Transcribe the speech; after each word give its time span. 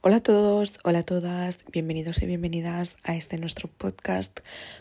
Hola 0.00 0.18
a 0.18 0.22
todos, 0.22 0.78
hola 0.84 1.00
a 1.00 1.02
todas, 1.02 1.58
bienvenidos 1.72 2.22
y 2.22 2.26
bienvenidas 2.26 2.98
a 3.02 3.16
este 3.16 3.36
nuestro 3.36 3.68
podcast 3.68 4.38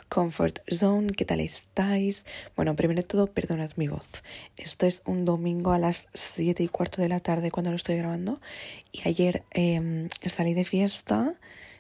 Comfort 0.10 0.60
Zone. 0.72 1.08
¿Qué 1.08 1.26
tal 1.26 1.40
estáis? 1.40 2.24
Bueno, 2.56 2.76
primero 2.76 3.02
de 3.02 3.08
todo, 3.08 3.26
perdonad 3.26 3.72
mi 3.78 3.88
voz. 3.88 4.22
Esto 4.58 4.86
es 4.86 5.02
un 5.08 5.26
domingo 5.26 5.72
a 5.72 5.80
las 5.80 6.08
7 6.14 6.62
y 6.62 6.68
cuarto 6.68 7.02
de 7.02 7.10
la 7.10 7.20
tarde 7.20 7.50
cuando 7.50 7.72
lo 7.72 7.78
estoy 7.78 7.98
grabando. 7.98 8.40
Y 8.92 9.08
ayer 9.08 9.44
em, 9.50 10.08
salí 10.24 10.54
de 10.54 10.66
fiesta 10.66 11.34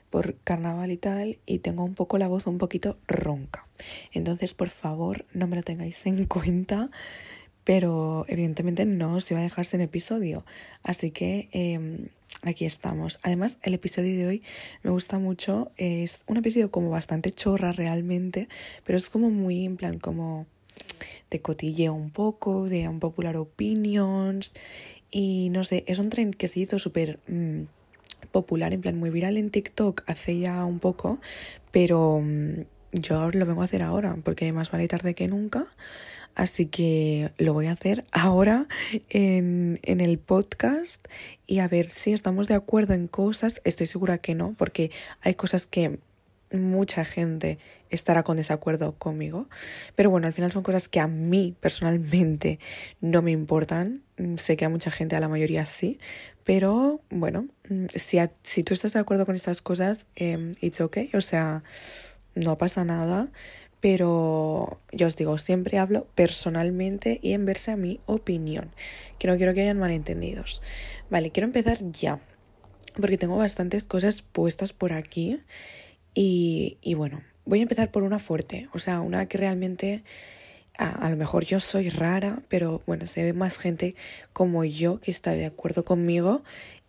por 0.09 0.35
carnaval 0.39 0.89
y 0.89 0.97
tal 0.97 1.37
y 1.45 1.59
tengo 1.59 1.83
un 1.83 1.93
poco 1.93 2.17
la 2.17 2.27
voz 2.27 2.47
un 2.47 2.57
poquito 2.57 2.97
ronca. 3.07 3.67
Entonces, 4.13 4.55
por 4.55 4.69
favor, 4.69 5.27
no 5.33 5.47
me 5.47 5.57
lo 5.57 5.61
tengáis 5.61 6.03
en 6.07 6.25
cuenta 6.25 6.89
pero 7.67 8.23
evidentemente 8.29 8.85
no 8.85 9.15
os 9.15 9.29
iba 9.29 9.41
a 9.41 9.43
dejarse 9.43 9.75
en 9.75 9.81
episodio. 9.81 10.45
Así 10.83 11.11
que 11.11 11.49
em, 11.51 12.07
aquí 12.43 12.63
estamos. 12.63 13.19
Además, 13.23 13.57
el 13.61 13.73
episodio 13.73 14.15
de 14.15 14.25
hoy 14.25 14.43
me 14.83 14.91
gusta 14.91 15.19
mucho. 15.19 15.69
Es 15.75 16.23
un 16.27 16.37
episodio 16.37 16.71
como 16.71 16.89
bastante 16.89 17.29
chorra 17.31 17.73
realmente, 17.73 18.47
pero 18.85 18.97
es 18.97 19.09
como 19.09 19.31
muy 19.31 19.65
en 19.65 19.75
plan 19.75 19.99
como 19.99 20.45
de 21.29 21.41
cotilleo 21.41 21.93
un 21.93 22.09
poco, 22.09 22.69
de 22.69 22.87
un 22.87 23.01
popular 23.01 23.35
opinions. 23.35 24.53
Y 25.11 25.49
no 25.49 25.65
sé, 25.65 25.83
es 25.87 25.99
un 25.99 26.09
tren 26.09 26.31
que 26.31 26.47
se 26.47 26.61
hizo 26.61 26.79
súper 26.79 27.19
mm, 27.27 27.63
popular, 28.31 28.73
en 28.73 28.79
plan 28.79 28.97
muy 28.97 29.09
viral 29.09 29.35
en 29.35 29.49
TikTok 29.49 30.03
hace 30.07 30.39
ya 30.39 30.63
un 30.63 30.79
poco, 30.79 31.19
pero 31.71 32.21
mm, 32.23 32.61
yo 32.93 33.29
lo 33.29 33.45
vengo 33.45 33.61
a 33.61 33.65
hacer 33.65 33.81
ahora, 33.81 34.15
porque 34.23 34.53
más 34.53 34.71
vale 34.71 34.87
tarde 34.87 35.15
que 35.15 35.27
nunca. 35.27 35.67
Así 36.37 36.67
que 36.67 37.31
lo 37.39 37.53
voy 37.53 37.65
a 37.65 37.71
hacer 37.71 38.05
ahora 38.11 38.67
en, 39.09 39.79
en, 39.81 40.01
el 40.01 40.19
podcast 40.19 41.03
y 41.47 41.57
a 41.59 41.67
ver 41.67 41.89
si 41.89 42.13
estamos 42.13 42.47
de 42.47 42.53
acuerdo 42.53 42.93
en 42.93 43.07
cosas. 43.07 43.59
Estoy 43.63 43.87
segura 43.87 44.19
que 44.19 44.35
no, 44.35 44.53
porque 44.55 44.91
hay 45.21 45.33
cosas 45.33 45.65
que 45.65 45.97
mucha 46.51 47.05
gente 47.05 47.57
estará 47.89 48.21
con 48.21 48.37
desacuerdo 48.37 48.93
conmigo. 48.99 49.49
Pero 49.95 50.11
bueno, 50.11 50.27
al 50.27 50.33
final 50.33 50.51
son 50.51 50.61
cosas 50.61 50.87
que 50.87 50.99
a 50.99 51.07
mí 51.07 51.55
personalmente 51.59 52.59
no 53.01 53.23
me 53.23 53.31
importan. 53.31 54.03
Sé 54.35 54.57
que 54.57 54.65
a 54.65 54.69
mucha 54.69 54.91
gente, 54.91 55.15
a 55.15 55.19
la 55.19 55.29
mayoría 55.29 55.65
sí. 55.65 55.99
Pero 56.43 57.01
bueno, 57.09 57.47
si, 57.95 58.19
si 58.43 58.61
tú 58.61 58.75
estás 58.75 58.93
de 58.93 58.99
acuerdo 58.99 59.25
con 59.25 59.35
estas 59.35 59.63
cosas, 59.63 60.05
eh, 60.15 60.53
it's 60.61 60.81
okay. 60.81 61.09
O 61.15 61.21
sea, 61.21 61.63
no 62.35 62.59
pasa 62.59 62.85
nada 62.85 63.31
pero 63.79 64.79
yo 64.91 65.07
os 65.07 65.15
digo, 65.15 65.37
siempre 65.37 65.77
hablo 65.77 66.07
personalmente 66.15 67.19
y 67.21 67.33
en 67.33 67.45
verse 67.45 67.71
a 67.71 67.77
mi 67.77 67.99
opinión, 68.05 68.71
que 69.19 69.27
no 69.27 69.37
quiero 69.37 69.53
que 69.53 69.61
hayan 69.61 69.79
malentendidos. 69.79 70.61
Vale, 71.09 71.31
quiero 71.31 71.45
empezar 71.45 71.79
ya, 71.91 72.19
porque 72.99 73.17
tengo 73.17 73.37
bastantes 73.37 73.85
cosas 73.85 74.23
puestas 74.23 74.73
por 74.73 74.93
aquí 74.93 75.39
y, 76.13 76.77
y 76.81 76.95
bueno, 76.95 77.21
voy 77.45 77.59
a 77.59 77.63
empezar 77.63 77.91
por 77.91 78.03
una 78.03 78.19
fuerte, 78.19 78.69
o 78.73 78.79
sea, 78.79 79.01
una 79.01 79.27
que 79.27 79.37
realmente 79.37 80.03
a, 80.77 81.05
a, 81.05 81.09
lo 81.09 81.17
mejor 81.17 81.45
yo 81.45 81.59
soy 81.59 81.89
rara, 81.89 82.41
pero 82.49 82.81
bueno, 82.87 83.07
se 83.07 83.23
ve 83.23 83.33
más 83.33 83.57
gente 83.57 83.95
como 84.33 84.63
yo 84.63 84.99
que 84.99 85.11
está 85.11 85.31
de 85.31 85.45
acuerdo 85.45 85.85
conmigo 85.85 86.43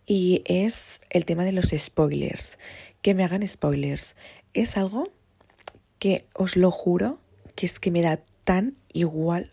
y 0.05 0.41
es 0.45 1.01
el 1.11 1.25
tema 1.25 1.45
de 1.45 1.51
los 1.51 1.69
spoilers, 1.69 2.57
que 3.03 3.13
me 3.13 3.23
hagan 3.23 3.47
spoilers. 3.47 4.15
Es 4.55 4.75
algo 4.75 5.11
que 5.99 6.25
os 6.33 6.55
lo 6.55 6.71
juro 6.71 7.19
que 7.55 7.65
es 7.65 7.79
que 7.79 7.91
me 7.91 8.01
da 8.01 8.21
tan 8.45 8.75
igual. 8.93 9.51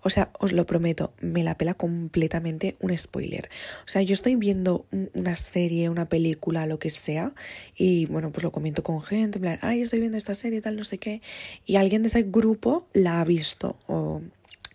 O 0.00 0.10
sea, 0.10 0.30
os 0.38 0.52
lo 0.52 0.66
prometo, 0.66 1.12
me 1.20 1.42
la 1.42 1.56
pela 1.56 1.74
completamente 1.74 2.76
un 2.80 2.96
spoiler. 2.96 3.48
O 3.84 3.88
sea, 3.88 4.02
yo 4.02 4.14
estoy 4.14 4.36
viendo 4.36 4.86
una 5.14 5.36
serie, 5.36 5.88
una 5.88 6.08
película, 6.08 6.66
lo 6.66 6.78
que 6.78 6.90
sea, 6.90 7.32
y 7.76 8.06
bueno, 8.06 8.30
pues 8.32 8.44
lo 8.44 8.52
comento 8.52 8.82
con 8.82 9.02
gente, 9.02 9.38
en 9.38 9.42
plan, 9.42 9.58
ay, 9.62 9.80
estoy 9.80 10.00
viendo 10.00 10.18
esta 10.18 10.34
serie, 10.34 10.60
tal, 10.60 10.76
no 10.76 10.84
sé 10.84 10.98
qué, 10.98 11.20
y 11.64 11.76
alguien 11.76 12.02
de 12.02 12.08
ese 12.08 12.22
grupo 12.22 12.86
la 12.92 13.20
ha 13.20 13.24
visto, 13.24 13.76
o 13.86 14.20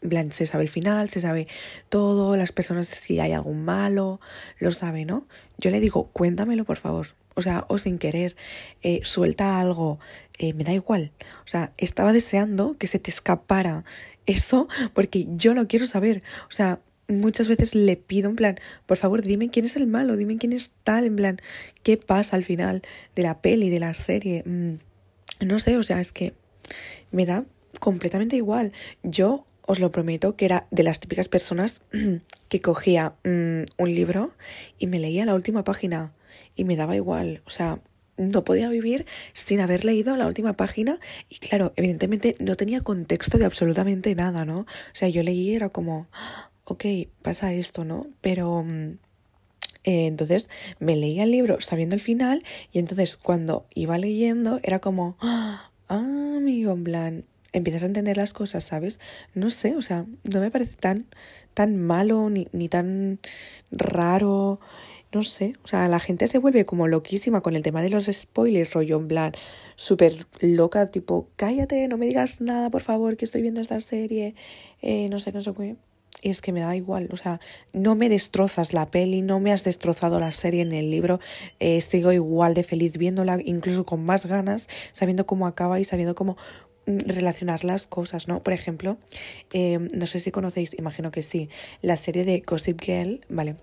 en 0.02 0.32
se 0.32 0.46
sabe 0.46 0.64
el 0.64 0.70
final, 0.70 1.10
se 1.10 1.22
sabe 1.22 1.48
todo, 1.90 2.36
las 2.38 2.52
personas, 2.52 2.88
si 2.88 3.20
hay 3.20 3.34
algún 3.34 3.66
malo, 3.66 4.20
lo 4.60 4.72
sabe, 4.72 5.06
¿no? 5.06 5.28
Yo 5.58 5.72
le 5.72 5.80
digo, 5.80 6.10
cuéntamelo, 6.12 6.66
por 6.66 6.78
favor 6.78 7.08
o 7.38 7.42
sea, 7.44 7.66
o 7.68 7.78
sin 7.78 8.00
querer, 8.00 8.36
eh, 8.82 9.02
suelta 9.04 9.60
algo, 9.60 10.00
eh, 10.38 10.54
me 10.54 10.64
da 10.64 10.74
igual. 10.74 11.12
O 11.46 11.48
sea, 11.48 11.74
estaba 11.78 12.14
deseando 12.14 12.78
que 12.78 12.88
se 12.88 13.00
te 13.00 13.10
escapara 13.10 13.84
eso 14.26 14.68
porque 14.94 15.28
yo 15.36 15.54
lo 15.54 15.68
quiero 15.68 15.88
saber. 15.88 16.24
O 16.50 16.52
sea, 16.52 16.80
muchas 17.08 17.48
veces 17.48 17.76
le 17.76 17.98
pido 17.98 18.30
en 18.30 18.36
plan, 18.36 18.60
por 18.86 18.98
favor, 18.98 19.22
dime 19.22 19.50
quién 19.50 19.66
es 19.66 19.76
el 19.76 19.88
malo, 19.88 20.18
dime 20.18 20.38
quién 20.38 20.54
es 20.54 20.72
tal, 20.84 21.06
en 21.06 21.16
plan, 21.16 21.42
qué 21.84 21.98
pasa 21.98 22.36
al 22.36 22.44
final 22.44 22.82
de 23.16 23.24
la 23.24 23.42
peli, 23.42 23.70
de 23.70 23.80
la 23.80 23.94
serie. 23.94 24.44
Mm, 24.46 24.76
no 25.46 25.60
sé, 25.60 25.78
o 25.78 25.84
sea, 25.84 26.00
es 26.00 26.12
que 26.12 26.34
me 27.12 27.26
da 27.26 27.46
completamente 27.80 28.36
igual. 28.36 28.74
Yo 29.04 29.46
os 29.62 29.80
lo 29.80 29.92
prometo 29.92 30.36
que 30.36 30.46
era 30.46 30.68
de 30.72 30.84
las 30.84 31.00
típicas 31.00 31.28
personas 31.28 31.82
que 32.50 32.62
cogía 32.62 33.16
mm, 33.24 33.64
un 33.78 33.96
libro 33.96 34.34
y 34.78 34.88
me 34.88 35.00
leía 35.00 35.26
la 35.26 35.36
última 35.36 35.64
página 35.64 36.14
y 36.56 36.64
me 36.64 36.76
daba 36.76 36.96
igual, 36.96 37.42
o 37.46 37.50
sea, 37.50 37.80
no 38.18 38.44
podía 38.44 38.70
vivir 38.70 39.06
sin 39.34 39.60
haber 39.60 39.86
leído 39.86 40.18
la 40.18 40.28
última 40.28 40.54
página 40.54 41.00
y 41.30 41.38
claro, 41.38 41.74
evidentemente 41.76 42.36
no 42.40 42.56
tenía 42.56 42.82
contexto 42.82 43.38
de 43.38 43.46
absolutamente 43.46 44.14
nada, 44.16 44.46
¿no? 44.46 44.62
O 44.62 44.66
sea, 44.94 45.10
yo 45.10 45.24
leí 45.24 45.56
era 45.56 45.70
como, 45.70 46.08
ok, 46.66 46.86
pasa 47.22 47.54
esto, 47.54 47.86
¿no? 47.86 48.08
Pero... 48.22 48.64
Mm, 48.64 48.98
eh, 49.84 50.06
entonces 50.08 50.50
me 50.80 50.98
leía 50.98 51.24
el 51.24 51.32
libro 51.32 51.62
sabiendo 51.62 51.96
el 51.96 52.02
final 52.02 52.44
y 52.74 52.80
entonces 52.80 53.16
cuando 53.16 53.68
iba 53.74 53.98
leyendo 53.98 54.60
era 54.62 54.80
como, 54.80 55.16
ah, 55.22 55.72
amigo, 55.88 56.74
en 56.74 56.84
plan, 56.84 57.26
empiezas 57.54 57.84
a 57.84 57.86
entender 57.86 58.18
las 58.18 58.34
cosas, 58.34 58.66
¿sabes? 58.66 59.00
No 59.34 59.50
sé, 59.50 59.78
o 59.78 59.82
sea, 59.82 60.06
no 60.24 60.42
me 60.42 60.52
parece 60.52 60.76
tan, 60.76 61.06
tan 61.54 61.78
malo 61.78 62.30
ni, 62.30 62.48
ni 62.52 62.68
tan 62.68 63.20
raro 63.72 64.60
no 65.18 65.24
sé, 65.24 65.56
o 65.64 65.68
sea, 65.68 65.88
la 65.88 66.00
gente 66.00 66.28
se 66.28 66.38
vuelve 66.38 66.68
como 66.68 66.88
loquísima 66.88 67.42
con 67.42 67.56
el 67.56 67.64
tema 67.64 67.82
de 67.82 67.90
los 67.90 68.06
spoilers, 68.06 68.72
rollo 68.74 68.98
en 68.98 69.08
plan, 69.08 69.32
súper 69.76 70.28
loca, 70.42 70.86
tipo, 70.86 71.28
cállate, 71.36 71.88
no 71.88 71.98
me 71.98 72.06
digas 72.06 72.40
nada, 72.40 72.70
por 72.70 72.84
favor, 72.84 73.18
que 73.18 73.26
estoy 73.26 73.42
viendo 73.42 73.60
esta 73.60 73.82
serie, 73.82 74.36
eh, 74.84 75.10
no 75.10 75.20
sé, 75.20 75.32
no 75.32 75.42
sé 75.42 75.54
qué. 75.58 75.76
Y 76.22 76.30
es 76.30 76.42
que 76.42 76.52
me 76.52 76.60
da 76.60 76.76
igual, 76.76 77.10
o 77.12 77.18
sea, 77.18 77.40
no 77.74 77.96
me 77.96 78.10
destrozas 78.10 78.74
la 78.74 78.92
peli, 78.92 79.24
no 79.24 79.40
me 79.40 79.52
has 79.52 79.64
destrozado 79.64 80.20
la 80.20 80.32
serie 80.32 80.62
en 80.62 80.72
el 80.72 80.92
libro, 80.92 81.20
eh, 81.60 81.82
sigo 81.82 82.12
igual 82.12 82.54
de 82.54 82.64
feliz 82.64 82.96
viéndola, 83.00 83.40
incluso 83.44 83.88
con 83.88 84.06
más 84.06 84.28
ganas, 84.28 84.68
sabiendo 84.94 85.26
cómo 85.26 85.48
acaba 85.48 85.80
y 85.80 85.84
sabiendo 85.84 86.14
cómo 86.14 86.38
mm, 86.86 86.98
relacionar 87.08 87.64
las 87.64 87.88
cosas, 87.88 88.28
¿no? 88.28 88.44
Por 88.44 88.54
ejemplo, 88.54 89.00
eh, 89.52 89.80
no 89.80 90.06
sé 90.06 90.20
si 90.20 90.30
conocéis, 90.30 90.78
imagino 90.78 91.10
que 91.10 91.24
sí, 91.24 91.50
la 91.82 91.96
serie 91.96 92.24
de 92.24 92.44
Gossip 92.46 92.80
Girl, 92.82 93.22
¿vale? 93.30 93.56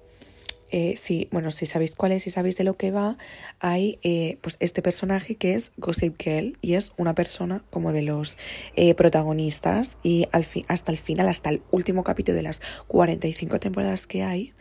Eh, 0.77 0.97
si, 0.97 1.29
bueno, 1.31 1.53
si 1.53 1.67
sabéis 1.67 1.95
cuál 1.95 2.11
es, 2.11 2.25
si 2.25 2.31
sabéis 2.31 2.57
de 2.57 2.65
lo 2.65 2.77
que 2.77 2.91
va, 2.91 3.17
hay 3.61 4.01
eh, 4.03 4.39
pues 4.41 4.57
este 4.59 4.83
personaje 4.83 5.37
que 5.37 5.55
es 5.55 5.71
Gossip 5.77 6.21
Girl 6.21 6.59
y 6.63 6.75
es 6.75 6.93
una 6.97 7.15
persona 7.15 7.65
como 7.71 7.93
de 7.93 8.03
los 8.03 8.37
eh, 8.75 8.93
protagonistas 8.97 9.99
y 10.03 10.27
al 10.33 10.45
hasta 10.67 10.91
el 10.91 10.99
final, 10.99 11.29
hasta 11.29 11.51
el 11.51 11.63
último 11.71 12.03
capítulo 12.03 12.35
de 12.35 12.43
las 12.43 12.61
45 12.89 13.61
temporadas 13.61 14.09
que 14.09 14.25
hay 14.25 14.53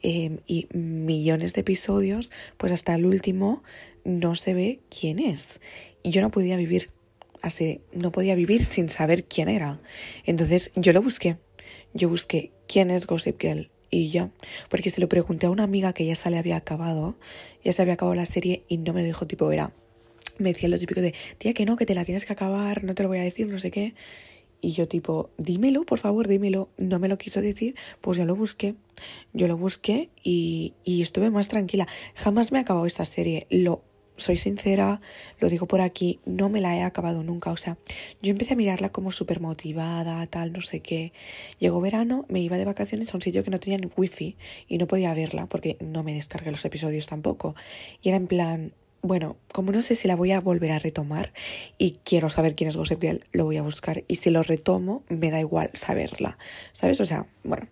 em, 0.00 0.38
y 0.46 0.68
millones 0.72 1.52
de 1.52 1.60
episodios, 1.60 2.32
pues 2.56 2.72
hasta 2.72 2.94
el 2.94 3.04
último 3.04 3.62
no 4.04 4.36
se 4.36 4.54
ve 4.54 4.80
quién 4.88 5.18
es. 5.18 5.60
Y 6.02 6.12
yo 6.12 6.22
no 6.22 6.30
podía 6.30 6.56
vivir 6.56 6.92
así, 7.42 7.82
no 7.92 8.10
podía 8.10 8.34
vivir 8.36 8.64
sin 8.64 8.88
saber 8.88 9.26
quién 9.26 9.50
era. 9.50 9.82
Entonces 10.24 10.72
yo 10.76 10.94
lo 10.94 11.02
busqué. 11.02 11.36
Yo 11.92 12.08
busqué 12.08 12.52
quién 12.66 12.90
es 12.90 13.06
Gossip 13.06 13.38
Girl 13.38 13.70
y 13.90 14.10
ya, 14.10 14.30
porque 14.68 14.90
se 14.90 15.00
lo 15.00 15.08
pregunté 15.08 15.46
a 15.46 15.50
una 15.50 15.64
amiga 15.64 15.92
que 15.92 16.04
ya 16.04 16.14
se 16.14 16.30
le 16.30 16.38
había 16.38 16.56
acabado, 16.56 17.16
ya 17.64 17.72
se 17.72 17.82
había 17.82 17.94
acabado 17.94 18.14
la 18.14 18.26
serie 18.26 18.64
y 18.68 18.78
no 18.78 18.92
me 18.92 19.02
dijo 19.02 19.26
tipo, 19.26 19.50
era, 19.50 19.72
me 20.38 20.52
decía 20.52 20.68
lo 20.68 20.78
típico 20.78 21.00
de, 21.00 21.14
tía, 21.38 21.54
que 21.54 21.64
no, 21.64 21.76
que 21.76 21.86
te 21.86 21.94
la 21.94 22.04
tienes 22.04 22.24
que 22.24 22.32
acabar, 22.32 22.84
no 22.84 22.94
te 22.94 23.02
lo 23.02 23.08
voy 23.08 23.18
a 23.18 23.22
decir, 23.22 23.46
no 23.48 23.58
sé 23.58 23.70
qué. 23.70 23.94
Y 24.60 24.72
yo 24.72 24.88
tipo, 24.88 25.30
dímelo, 25.38 25.84
por 25.84 26.00
favor, 26.00 26.26
dímelo. 26.26 26.68
No 26.78 26.98
me 26.98 27.06
lo 27.06 27.16
quiso 27.16 27.40
decir, 27.40 27.76
pues 28.00 28.18
yo 28.18 28.24
lo 28.24 28.34
busqué. 28.34 28.74
Yo 29.32 29.46
lo 29.46 29.56
busqué 29.56 30.10
y, 30.24 30.74
y 30.84 31.02
estuve 31.02 31.30
más 31.30 31.48
tranquila. 31.48 31.86
Jamás 32.16 32.50
me 32.50 32.58
ha 32.58 32.62
acabado 32.62 32.84
esta 32.84 33.04
serie. 33.04 33.46
Lo 33.50 33.84
soy 34.18 34.36
sincera, 34.36 35.00
lo 35.40 35.48
digo 35.48 35.66
por 35.66 35.80
aquí, 35.80 36.20
no 36.26 36.48
me 36.48 36.60
la 36.60 36.76
he 36.76 36.82
acabado 36.82 37.22
nunca. 37.22 37.50
O 37.50 37.56
sea, 37.56 37.78
yo 38.20 38.30
empecé 38.30 38.52
a 38.52 38.56
mirarla 38.56 38.90
como 38.90 39.12
súper 39.12 39.40
motivada, 39.40 40.26
tal, 40.26 40.52
no 40.52 40.60
sé 40.60 40.80
qué. 40.80 41.12
Llegó 41.58 41.80
verano, 41.80 42.26
me 42.28 42.40
iba 42.40 42.58
de 42.58 42.64
vacaciones 42.64 43.12
a 43.12 43.16
un 43.16 43.22
sitio 43.22 43.44
que 43.44 43.50
no 43.50 43.60
tenía 43.60 43.78
ni 43.78 43.90
wifi 43.96 44.36
y 44.68 44.78
no 44.78 44.86
podía 44.86 45.14
verla 45.14 45.46
porque 45.46 45.76
no 45.80 46.02
me 46.02 46.14
descargué 46.14 46.50
los 46.50 46.64
episodios 46.64 47.06
tampoco. 47.06 47.54
Y 48.02 48.08
era 48.08 48.16
en 48.18 48.26
plan, 48.26 48.72
bueno, 49.02 49.36
como 49.52 49.72
no 49.72 49.80
sé 49.82 49.94
si 49.94 50.08
la 50.08 50.16
voy 50.16 50.32
a 50.32 50.40
volver 50.40 50.72
a 50.72 50.78
retomar 50.78 51.32
y 51.78 51.98
quiero 52.04 52.30
saber 52.30 52.54
quién 52.54 52.68
es 52.68 52.76
Gossip 52.76 53.02
lo 53.32 53.44
voy 53.44 53.56
a 53.56 53.62
buscar. 53.62 54.04
Y 54.08 54.16
si 54.16 54.30
lo 54.30 54.42
retomo, 54.42 55.04
me 55.08 55.30
da 55.30 55.40
igual 55.40 55.70
saberla, 55.74 56.38
¿sabes? 56.72 57.00
O 57.00 57.04
sea, 57.04 57.26
bueno. 57.44 57.68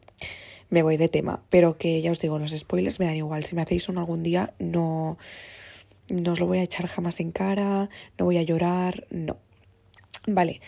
me 0.71 0.83
voy 0.83 0.97
de 0.97 1.09
tema. 1.09 1.43
Pero 1.51 1.79
que 1.79 2.01
ya 2.01 2.11
os 2.11 2.21
digo, 2.21 2.39
los 2.39 2.53
spoilers 2.53 3.01
me 3.01 3.07
dan 3.07 3.17
igual. 3.17 3.45
Si 3.45 3.55
me 3.55 3.63
hacéis 3.63 3.89
uno 3.89 4.01
algún 4.01 4.23
día, 4.23 4.55
no, 4.59 5.19
no 6.09 6.33
os 6.33 6.41
lo 6.41 6.47
voy 6.47 6.59
a 6.59 6.63
echar 6.63 6.87
jamás 6.87 7.21
en 7.21 7.33
cara, 7.33 7.89
no 8.19 8.25
voy 8.25 8.39
a 8.39 8.43
llorar, 8.43 9.07
no. 9.11 9.39
Vale. 10.27 10.61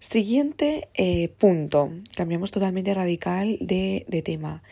Siguiente 0.00 0.88
eh, 0.94 1.28
punto. 1.28 1.92
Cambiamos 2.14 2.50
totalmente 2.50 2.92
radical 2.94 3.58
de, 3.60 4.04
de 4.08 4.22
tema. 4.22 4.62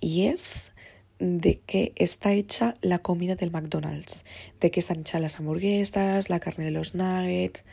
Y 0.00 0.26
es 0.26 0.72
de 1.18 1.60
qué 1.66 1.92
está 1.96 2.32
hecha 2.32 2.76
la 2.80 3.00
comida 3.00 3.34
del 3.34 3.50
McDonald's, 3.50 4.24
de 4.60 4.70
qué 4.70 4.80
están 4.80 5.00
hechas 5.00 5.20
las 5.20 5.38
hamburguesas, 5.38 6.30
la 6.30 6.40
carne 6.40 6.64
de 6.64 6.70
los 6.70 6.94
nuggets. 6.94 7.64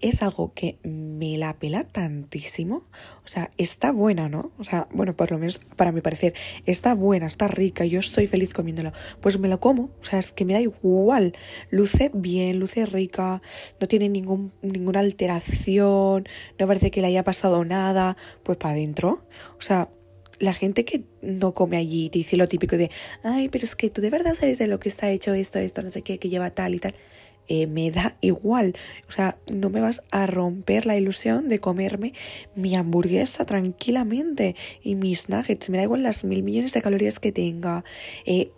Es 0.00 0.22
algo 0.22 0.52
que 0.54 0.78
me 0.82 1.36
la 1.36 1.58
pela 1.58 1.84
tantísimo. 1.84 2.84
O 3.24 3.28
sea, 3.28 3.50
está 3.58 3.92
buena, 3.92 4.28
¿no? 4.28 4.50
O 4.58 4.64
sea, 4.64 4.88
bueno, 4.92 5.14
por 5.14 5.30
lo 5.30 5.38
menos 5.38 5.60
para 5.76 5.92
mi 5.92 6.00
parecer, 6.00 6.34
está 6.64 6.94
buena, 6.94 7.26
está 7.26 7.48
rica, 7.48 7.84
yo 7.84 8.00
soy 8.00 8.26
feliz 8.26 8.54
comiéndolo. 8.54 8.92
Pues 9.20 9.38
me 9.38 9.48
lo 9.48 9.60
como. 9.60 9.84
O 9.84 10.02
sea, 10.02 10.18
es 10.18 10.32
que 10.32 10.44
me 10.44 10.54
da 10.54 10.60
igual. 10.60 11.34
Luce 11.70 12.10
bien, 12.14 12.58
luce 12.58 12.86
rica, 12.86 13.42
no 13.78 13.88
tiene 13.88 14.08
ningún, 14.08 14.52
ninguna 14.62 15.00
alteración, 15.00 16.26
no 16.58 16.66
parece 16.66 16.90
que 16.90 17.02
le 17.02 17.08
haya 17.08 17.24
pasado 17.24 17.64
nada. 17.64 18.16
Pues 18.42 18.56
para 18.56 18.72
adentro. 18.72 19.22
O 19.58 19.62
sea, 19.62 19.90
la 20.40 20.54
gente 20.54 20.84
que 20.84 21.04
no 21.20 21.52
come 21.52 21.76
allí 21.76 22.08
te 22.08 22.18
dice 22.18 22.36
lo 22.36 22.48
típico 22.48 22.76
de, 22.76 22.90
ay, 23.22 23.48
pero 23.50 23.64
es 23.64 23.76
que 23.76 23.90
tú 23.90 24.00
de 24.00 24.10
verdad 24.10 24.34
sabes 24.34 24.58
de 24.58 24.66
lo 24.66 24.80
que 24.80 24.88
está 24.88 25.10
hecho 25.10 25.34
esto, 25.34 25.58
esto, 25.58 25.82
no 25.82 25.90
sé 25.90 26.02
qué, 26.02 26.18
que 26.18 26.30
lleva 26.30 26.50
tal 26.50 26.74
y 26.74 26.78
tal. 26.78 26.94
Eh, 27.52 27.66
me 27.66 27.90
da 27.90 28.16
igual. 28.20 28.76
O 29.08 29.12
sea, 29.12 29.36
no 29.52 29.70
me 29.70 29.80
vas 29.80 30.04
a 30.12 30.28
romper 30.28 30.86
la 30.86 30.96
ilusión 30.96 31.48
de 31.48 31.58
comerme 31.58 32.12
mi 32.54 32.76
hamburguesa 32.76 33.44
tranquilamente 33.44 34.54
y 34.84 34.94
mis 34.94 35.28
nuggets. 35.28 35.68
Me 35.68 35.78
da 35.78 35.82
igual 35.82 36.04
las 36.04 36.22
mil 36.22 36.44
millones 36.44 36.72
de 36.72 36.80
calorías 36.80 37.18
que 37.18 37.32
tenga. 37.32 37.84
Eh, 38.24 38.52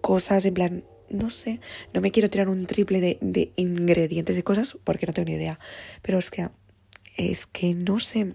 cosas 0.00 0.46
en 0.46 0.54
plan, 0.54 0.84
no 1.10 1.28
sé, 1.28 1.60
no 1.92 2.00
me 2.00 2.12
quiero 2.12 2.30
tirar 2.30 2.48
un 2.48 2.66
triple 2.66 3.02
de, 3.02 3.18
de 3.20 3.52
ingredientes 3.56 4.38
y 4.38 4.42
cosas 4.42 4.78
porque 4.84 5.06
no 5.06 5.12
tengo 5.12 5.26
ni 5.28 5.34
idea. 5.34 5.60
Pero 6.00 6.18
es 6.18 6.30
que, 6.30 6.48
es 7.18 7.44
que 7.44 7.74
no 7.74 8.00
sé 8.00 8.34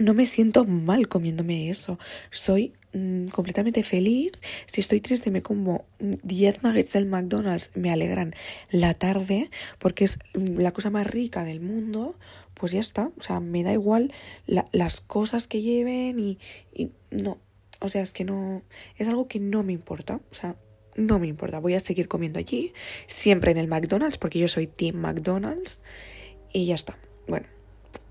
no 0.00 0.14
me 0.14 0.26
siento 0.26 0.64
mal 0.64 1.06
comiéndome 1.06 1.70
eso. 1.70 1.98
Soy 2.30 2.72
mm, 2.92 3.28
completamente 3.28 3.82
feliz. 3.82 4.32
Si 4.66 4.80
estoy 4.80 5.00
triste 5.00 5.30
me 5.30 5.42
como 5.42 5.84
10 6.00 6.62
nuggets 6.62 6.92
del 6.92 7.06
McDonald's, 7.06 7.70
me 7.74 7.90
alegran 7.90 8.34
la 8.70 8.94
tarde 8.94 9.50
porque 9.78 10.04
es 10.04 10.18
mm, 10.34 10.58
la 10.60 10.72
cosa 10.72 10.90
más 10.90 11.06
rica 11.06 11.44
del 11.44 11.60
mundo. 11.60 12.16
Pues 12.54 12.72
ya 12.72 12.80
está. 12.80 13.10
O 13.18 13.20
sea, 13.20 13.40
me 13.40 13.62
da 13.62 13.72
igual 13.72 14.12
las 14.46 15.00
cosas 15.00 15.48
que 15.48 15.62
lleven 15.62 16.18
y, 16.18 16.38
y 16.72 16.90
no. 17.10 17.38
O 17.80 17.88
sea, 17.88 18.02
es 18.02 18.12
que 18.12 18.24
no. 18.24 18.62
Es 18.96 19.08
algo 19.08 19.26
que 19.26 19.40
no 19.40 19.62
me 19.62 19.72
importa. 19.72 20.20
O 20.30 20.34
sea, 20.34 20.56
no 20.94 21.18
me 21.18 21.26
importa. 21.26 21.58
Voy 21.58 21.74
a 21.74 21.80
seguir 21.80 22.08
comiendo 22.08 22.38
allí. 22.38 22.72
Siempre 23.06 23.50
en 23.50 23.58
el 23.58 23.66
McDonald's 23.66 24.18
porque 24.18 24.38
yo 24.38 24.48
soy 24.48 24.66
Team 24.66 24.96
McDonald's. 24.96 25.80
Y 26.52 26.66
ya 26.66 26.74
está. 26.74 26.98
Bueno, 27.26 27.46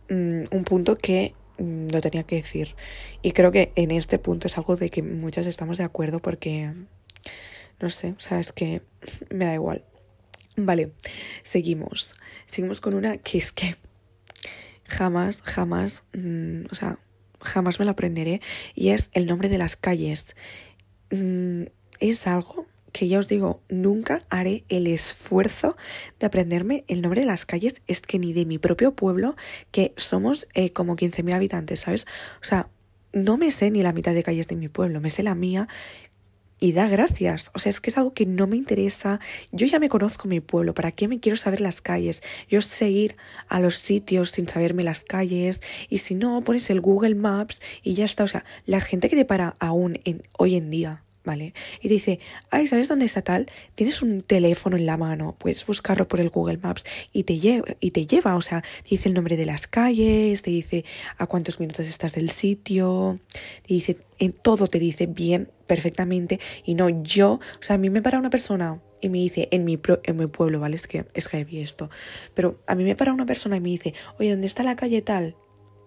mm, 0.10 0.44
un 0.52 0.64
punto 0.64 0.98
que 0.98 1.34
lo 1.62 2.02
tenía 2.02 2.24
que 2.24 2.38
decir. 2.38 2.76
Y 3.22 3.32
creo 3.32 3.52
que 3.52 3.72
en 3.76 3.92
este 3.92 4.20
punto 4.20 4.48
es 4.48 4.58
algo 4.58 4.76
de 4.76 4.90
que 4.90 5.04
muchas 5.04 5.48
estamos 5.48 5.78
de 5.78 5.84
acuerdo 5.84 6.20
porque, 6.20 6.74
no 7.80 7.90
sé, 7.90 8.12
o 8.12 8.20
sea, 8.20 8.40
es 8.40 8.52
que 8.52 8.82
me 9.30 9.46
da 9.46 9.54
igual. 9.54 9.84
Vale, 10.58 10.92
seguimos. 11.44 12.16
Seguimos 12.46 12.82
con 12.82 12.94
una 12.94 13.18
que 13.18 13.38
es 13.38 13.52
que 13.52 13.76
jamás, 14.88 15.42
jamás, 15.44 16.04
mm, 16.14 16.66
o 16.70 16.76
sea, 16.76 17.00
jamás 17.40 17.80
me 17.80 17.86
la 17.86 17.92
aprenderé 17.92 18.42
y 18.76 18.90
es 18.90 19.10
el 19.14 19.26
nombre 19.26 19.50
de 19.50 19.58
las 19.58 19.76
calles. 19.76 20.36
Mm, 21.12 21.64
es 22.00 22.28
algo 22.28 22.66
que 22.92 23.08
ya 23.08 23.20
os 23.20 23.28
digo, 23.28 23.62
nunca 23.70 24.24
haré 24.30 24.64
el 24.70 24.88
esfuerzo 24.88 25.76
de 26.20 26.26
aprenderme 26.28 26.84
el 26.88 27.02
nombre 27.02 27.22
de 27.22 27.28
las 27.28 27.46
calles, 27.46 27.82
es 27.88 28.02
que 28.02 28.20
ni 28.20 28.34
de 28.34 28.46
mi 28.46 28.58
propio 28.58 28.96
pueblo, 28.96 29.36
que 29.72 29.94
somos 29.98 30.48
eh, 30.54 30.72
como 30.72 30.96
15.000 30.96 31.34
habitantes, 31.34 31.82
¿sabes? 31.82 32.06
O 32.42 32.46
sea, 32.46 32.70
no 33.14 33.38
me 33.38 33.52
sé 33.52 33.72
ni 33.72 33.82
la 33.82 33.94
mitad 33.94 34.14
de 34.14 34.24
calles 34.24 34.48
de 34.48 34.56
mi 34.56 34.70
pueblo, 34.70 35.02
me 35.02 35.10
sé 35.10 35.24
la 35.24 35.36
mía 35.36 35.68
y 36.62 36.74
da 36.74 36.88
gracias. 36.88 37.52
O 37.54 37.60
sea, 37.60 37.72
es 37.72 37.82
que 37.82 37.90
es 37.90 37.98
algo 37.98 38.14
que 38.14 38.26
no 38.26 38.48
me 38.48 38.56
interesa. 38.56 39.20
Yo 39.52 39.66
ya 39.66 39.80
me 39.80 39.90
conozco 39.90 40.28
mi 40.28 40.40
pueblo, 40.40 40.74
¿para 40.74 40.92
qué 40.92 41.08
me 41.08 41.20
quiero 41.20 41.36
saber 41.36 41.60
las 41.60 41.82
calles? 41.82 42.22
Yo 42.48 42.62
sé 42.62 42.90
ir 42.90 43.18
a 43.50 43.60
los 43.60 43.76
sitios 43.76 44.32
sin 44.32 44.48
saberme 44.48 44.84
las 44.84 45.04
calles 45.04 45.62
y 45.90 45.98
si 45.98 46.16
no, 46.16 46.42
pones 46.44 46.70
el 46.70 46.80
Google 46.80 47.16
Maps 47.16 47.62
y 47.82 47.96
ya 47.96 48.06
está. 48.06 48.24
O 48.24 48.28
sea, 48.28 48.46
la 48.66 48.80
gente 48.80 49.10
que 49.10 49.16
te 49.16 49.26
para 49.26 49.58
aún 49.60 50.00
en, 50.06 50.24
hoy 50.38 50.56
en 50.56 50.70
día 50.70 51.04
¿vale? 51.24 51.54
Y 51.82 51.90
dice, 51.90 52.20
ay, 52.50 52.68
¿sabes 52.68 52.88
dónde 52.88 53.06
está 53.06 53.22
tal? 53.22 53.50
Tienes 53.76 54.02
un 54.02 54.22
teléfono 54.22 54.78
en 54.78 54.86
la 54.86 54.98
mano, 54.98 55.36
puedes 55.38 55.66
buscarlo 55.66 56.08
por 56.08 56.20
el 56.20 56.30
Google 56.30 56.58
Maps 56.58 56.84
y 57.12 57.24
te, 57.24 57.40
lleva, 57.40 57.68
y 57.80 57.92
te 57.92 58.06
lleva, 58.06 58.36
o 58.36 58.42
sea, 58.42 58.62
te 58.62 58.90
dice 58.90 59.10
el 59.10 59.16
nombre 59.16 59.38
de 59.38 59.46
las 59.46 59.68
calles, 59.68 60.42
te 60.42 60.52
dice 60.52 60.86
a 61.18 61.28
cuántos 61.28 61.60
minutos 61.60 61.88
estás 61.88 62.14
del 62.14 62.30
sitio, 62.30 63.20
te 63.68 63.74
dice, 63.74 63.98
en 64.20 64.34
todo 64.34 64.68
te 64.68 64.80
dice 64.80 65.06
bien, 65.08 65.52
perfectamente, 65.68 66.40
y 66.66 66.76
no 66.76 66.90
yo, 67.04 67.34
o 67.60 67.64
sea, 67.64 67.76
a 67.76 67.80
mí 67.80 67.90
me 67.90 68.02
para 68.02 68.20
una 68.20 68.30
persona 68.30 68.82
y 69.00 69.10
me 69.10 69.18
dice, 69.18 69.48
en 69.52 69.66
mi, 69.66 69.80
en 70.04 70.18
mi 70.18 70.28
pueblo, 70.28 70.60
¿vale? 70.60 70.76
Es 70.76 70.88
que 70.88 71.06
es 71.14 71.28
heavy 71.28 71.60
esto, 71.60 71.90
pero 72.34 72.62
a 72.68 72.76
mí 72.76 72.84
me 72.84 72.96
para 72.96 73.14
una 73.14 73.26
persona 73.26 73.58
y 73.58 73.62
me 73.62 73.70
dice, 73.70 73.94
oye, 74.20 74.32
¿dónde 74.32 74.48
está 74.48 74.64
la 74.64 74.76
calle 74.76 75.02
tal? 75.02 75.36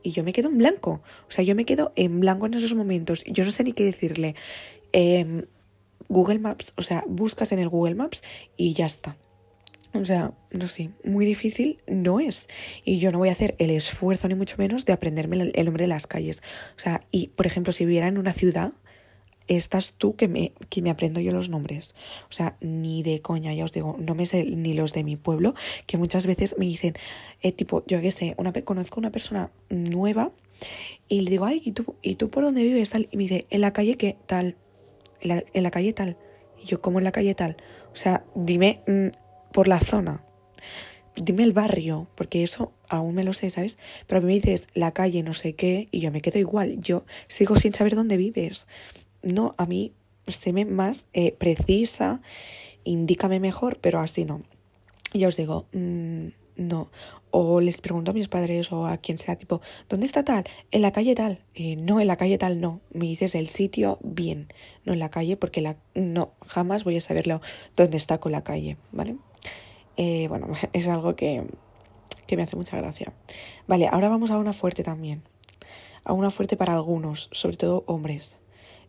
Y 0.04 0.12
yo 0.12 0.22
me 0.22 0.32
quedo 0.32 0.48
en 0.48 0.58
blanco. 0.58 1.02
O 1.26 1.30
sea, 1.30 1.42
yo 1.42 1.56
me 1.56 1.64
quedo 1.64 1.92
en 1.96 2.20
blanco 2.20 2.46
en 2.46 2.54
esos 2.54 2.74
momentos. 2.74 3.24
Yo 3.24 3.44
no 3.44 3.50
sé 3.50 3.64
ni 3.64 3.72
qué 3.72 3.82
decirle. 3.82 4.36
Em, 4.92 5.46
Google 6.08 6.38
Maps, 6.38 6.72
o 6.76 6.82
sea, 6.82 7.02
buscas 7.08 7.50
en 7.50 7.58
el 7.58 7.68
Google 7.68 7.96
Maps 7.96 8.22
y 8.56 8.74
ya 8.74 8.86
está. 8.86 9.16
O 9.94 10.04
sea, 10.04 10.32
no 10.50 10.68
sé, 10.68 10.90
muy 11.04 11.24
difícil 11.24 11.80
no 11.86 12.20
es. 12.20 12.48
Y 12.84 12.98
yo 12.98 13.10
no 13.10 13.18
voy 13.18 13.30
a 13.30 13.32
hacer 13.32 13.54
el 13.58 13.70
esfuerzo, 13.70 14.28
ni 14.28 14.34
mucho 14.34 14.56
menos, 14.58 14.84
de 14.84 14.92
aprenderme 14.92 15.52
el 15.54 15.64
nombre 15.64 15.84
de 15.84 15.88
las 15.88 16.06
calles. 16.06 16.42
O 16.76 16.80
sea, 16.80 17.06
y 17.10 17.28
por 17.28 17.46
ejemplo, 17.46 17.72
si 17.72 17.84
viviera 17.84 18.08
en 18.08 18.18
una 18.18 18.32
ciudad, 18.32 18.74
estás 19.48 19.94
tú 19.94 20.16
que 20.16 20.28
me, 20.28 20.52
que 20.70 20.82
me 20.82 20.90
aprendo 20.90 21.20
yo 21.20 21.32
los 21.32 21.48
nombres. 21.48 21.94
O 22.30 22.32
sea, 22.32 22.56
ni 22.60 23.02
de 23.02 23.20
coña, 23.20 23.52
ya 23.54 23.64
os 23.64 23.72
digo, 23.72 23.96
no 23.98 24.14
me 24.14 24.26
sé 24.26 24.44
ni 24.44 24.74
los 24.74 24.92
de 24.92 25.04
mi 25.04 25.16
pueblo, 25.16 25.54
que 25.86 25.98
muchas 25.98 26.26
veces 26.26 26.56
me 26.58 26.66
dicen, 26.66 26.94
eh, 27.42 27.52
tipo, 27.52 27.84
yo 27.86 28.00
qué 28.00 28.12
sé, 28.12 28.34
una, 28.38 28.52
conozco 28.52 29.00
una 29.00 29.10
persona 29.10 29.50
nueva 29.68 30.32
y 31.08 31.20
le 31.20 31.30
digo, 31.30 31.44
ay, 31.44 31.62
¿y 31.64 31.72
tú, 31.72 31.94
¿y 32.02 32.14
tú 32.14 32.30
por 32.30 32.44
dónde 32.44 32.62
vives? 32.62 32.90
Tal? 32.90 33.08
Y 33.10 33.16
me 33.16 33.24
dice, 33.24 33.46
en 33.50 33.60
la 33.60 33.72
calle 33.72 33.96
que 33.96 34.16
tal 34.26 34.56
en 35.24 35.62
la, 35.62 35.70
calle 35.70 35.92
tal. 35.92 36.16
Y 36.62 36.66
yo, 36.66 36.80
¿cómo 36.80 36.98
en 36.98 37.04
la 37.04 37.12
calle 37.12 37.34
tal? 37.34 37.56
O 37.92 37.96
sea, 37.96 38.24
dime 38.34 38.82
mm, 38.86 39.08
por 39.52 39.68
la 39.68 39.80
zona. 39.80 40.24
Dime 41.16 41.44
el 41.44 41.52
barrio, 41.52 42.08
porque 42.16 42.42
eso 42.42 42.72
aún 42.88 43.14
me 43.14 43.24
lo 43.24 43.32
sé, 43.32 43.48
¿sabes? 43.50 43.78
Pero 44.06 44.18
a 44.18 44.20
mí 44.20 44.26
me 44.26 44.34
dices 44.34 44.68
la 44.74 44.92
calle, 44.92 45.22
no 45.22 45.32
sé 45.32 45.54
qué, 45.54 45.88
y 45.92 46.00
yo 46.00 46.10
me 46.10 46.20
quedo 46.20 46.38
igual. 46.38 46.80
Yo 46.80 47.04
sigo 47.28 47.56
sin 47.56 47.72
saber 47.72 47.94
dónde 47.94 48.16
vives. 48.16 48.66
No, 49.24 49.54
a 49.56 49.66
mí 49.66 49.92
séme 50.26 50.64
más 50.64 51.06
eh, 51.12 51.32
precisa, 51.32 52.20
indícame 52.84 53.40
mejor, 53.40 53.78
pero 53.80 54.00
así 54.00 54.24
no. 54.24 54.42
Ya 55.12 55.28
os 55.28 55.36
digo, 55.36 55.66
mm, 55.72 56.28
no. 56.56 56.90
O 57.30 57.60
les 57.60 57.80
pregunto 57.80 58.12
a 58.12 58.14
mis 58.14 58.28
padres 58.28 58.70
o 58.70 58.86
a 58.86 58.98
quien 58.98 59.18
sea, 59.18 59.36
tipo, 59.36 59.60
¿dónde 59.88 60.06
está 60.06 60.24
tal? 60.24 60.44
En 60.70 60.82
la 60.82 60.92
calle 60.92 61.14
tal. 61.14 61.40
Eh, 61.54 61.76
no, 61.76 62.00
en 62.00 62.06
la 62.06 62.16
calle 62.16 62.38
tal 62.38 62.60
no. 62.60 62.80
Me 62.92 63.06
dices 63.06 63.34
el 63.34 63.48
sitio 63.48 63.98
bien, 64.02 64.52
no 64.84 64.92
en 64.92 64.98
la 65.00 65.10
calle, 65.10 65.36
porque 65.36 65.60
la, 65.60 65.76
no, 65.94 66.32
jamás 66.46 66.84
voy 66.84 66.96
a 66.96 67.00
saberlo 67.00 67.40
dónde 67.76 67.96
está 67.96 68.18
con 68.18 68.32
la 68.32 68.44
calle, 68.44 68.76
¿vale? 68.92 69.16
Eh, 69.96 70.26
bueno, 70.28 70.48
es 70.72 70.86
algo 70.86 71.16
que, 71.16 71.44
que 72.26 72.36
me 72.36 72.44
hace 72.44 72.56
mucha 72.56 72.76
gracia. 72.76 73.12
Vale, 73.66 73.88
ahora 73.88 74.08
vamos 74.08 74.30
a 74.30 74.38
una 74.38 74.52
fuerte 74.52 74.82
también. 74.82 75.22
A 76.04 76.12
una 76.12 76.30
fuerte 76.30 76.56
para 76.56 76.74
algunos, 76.74 77.30
sobre 77.32 77.56
todo 77.56 77.82
hombres. 77.86 78.36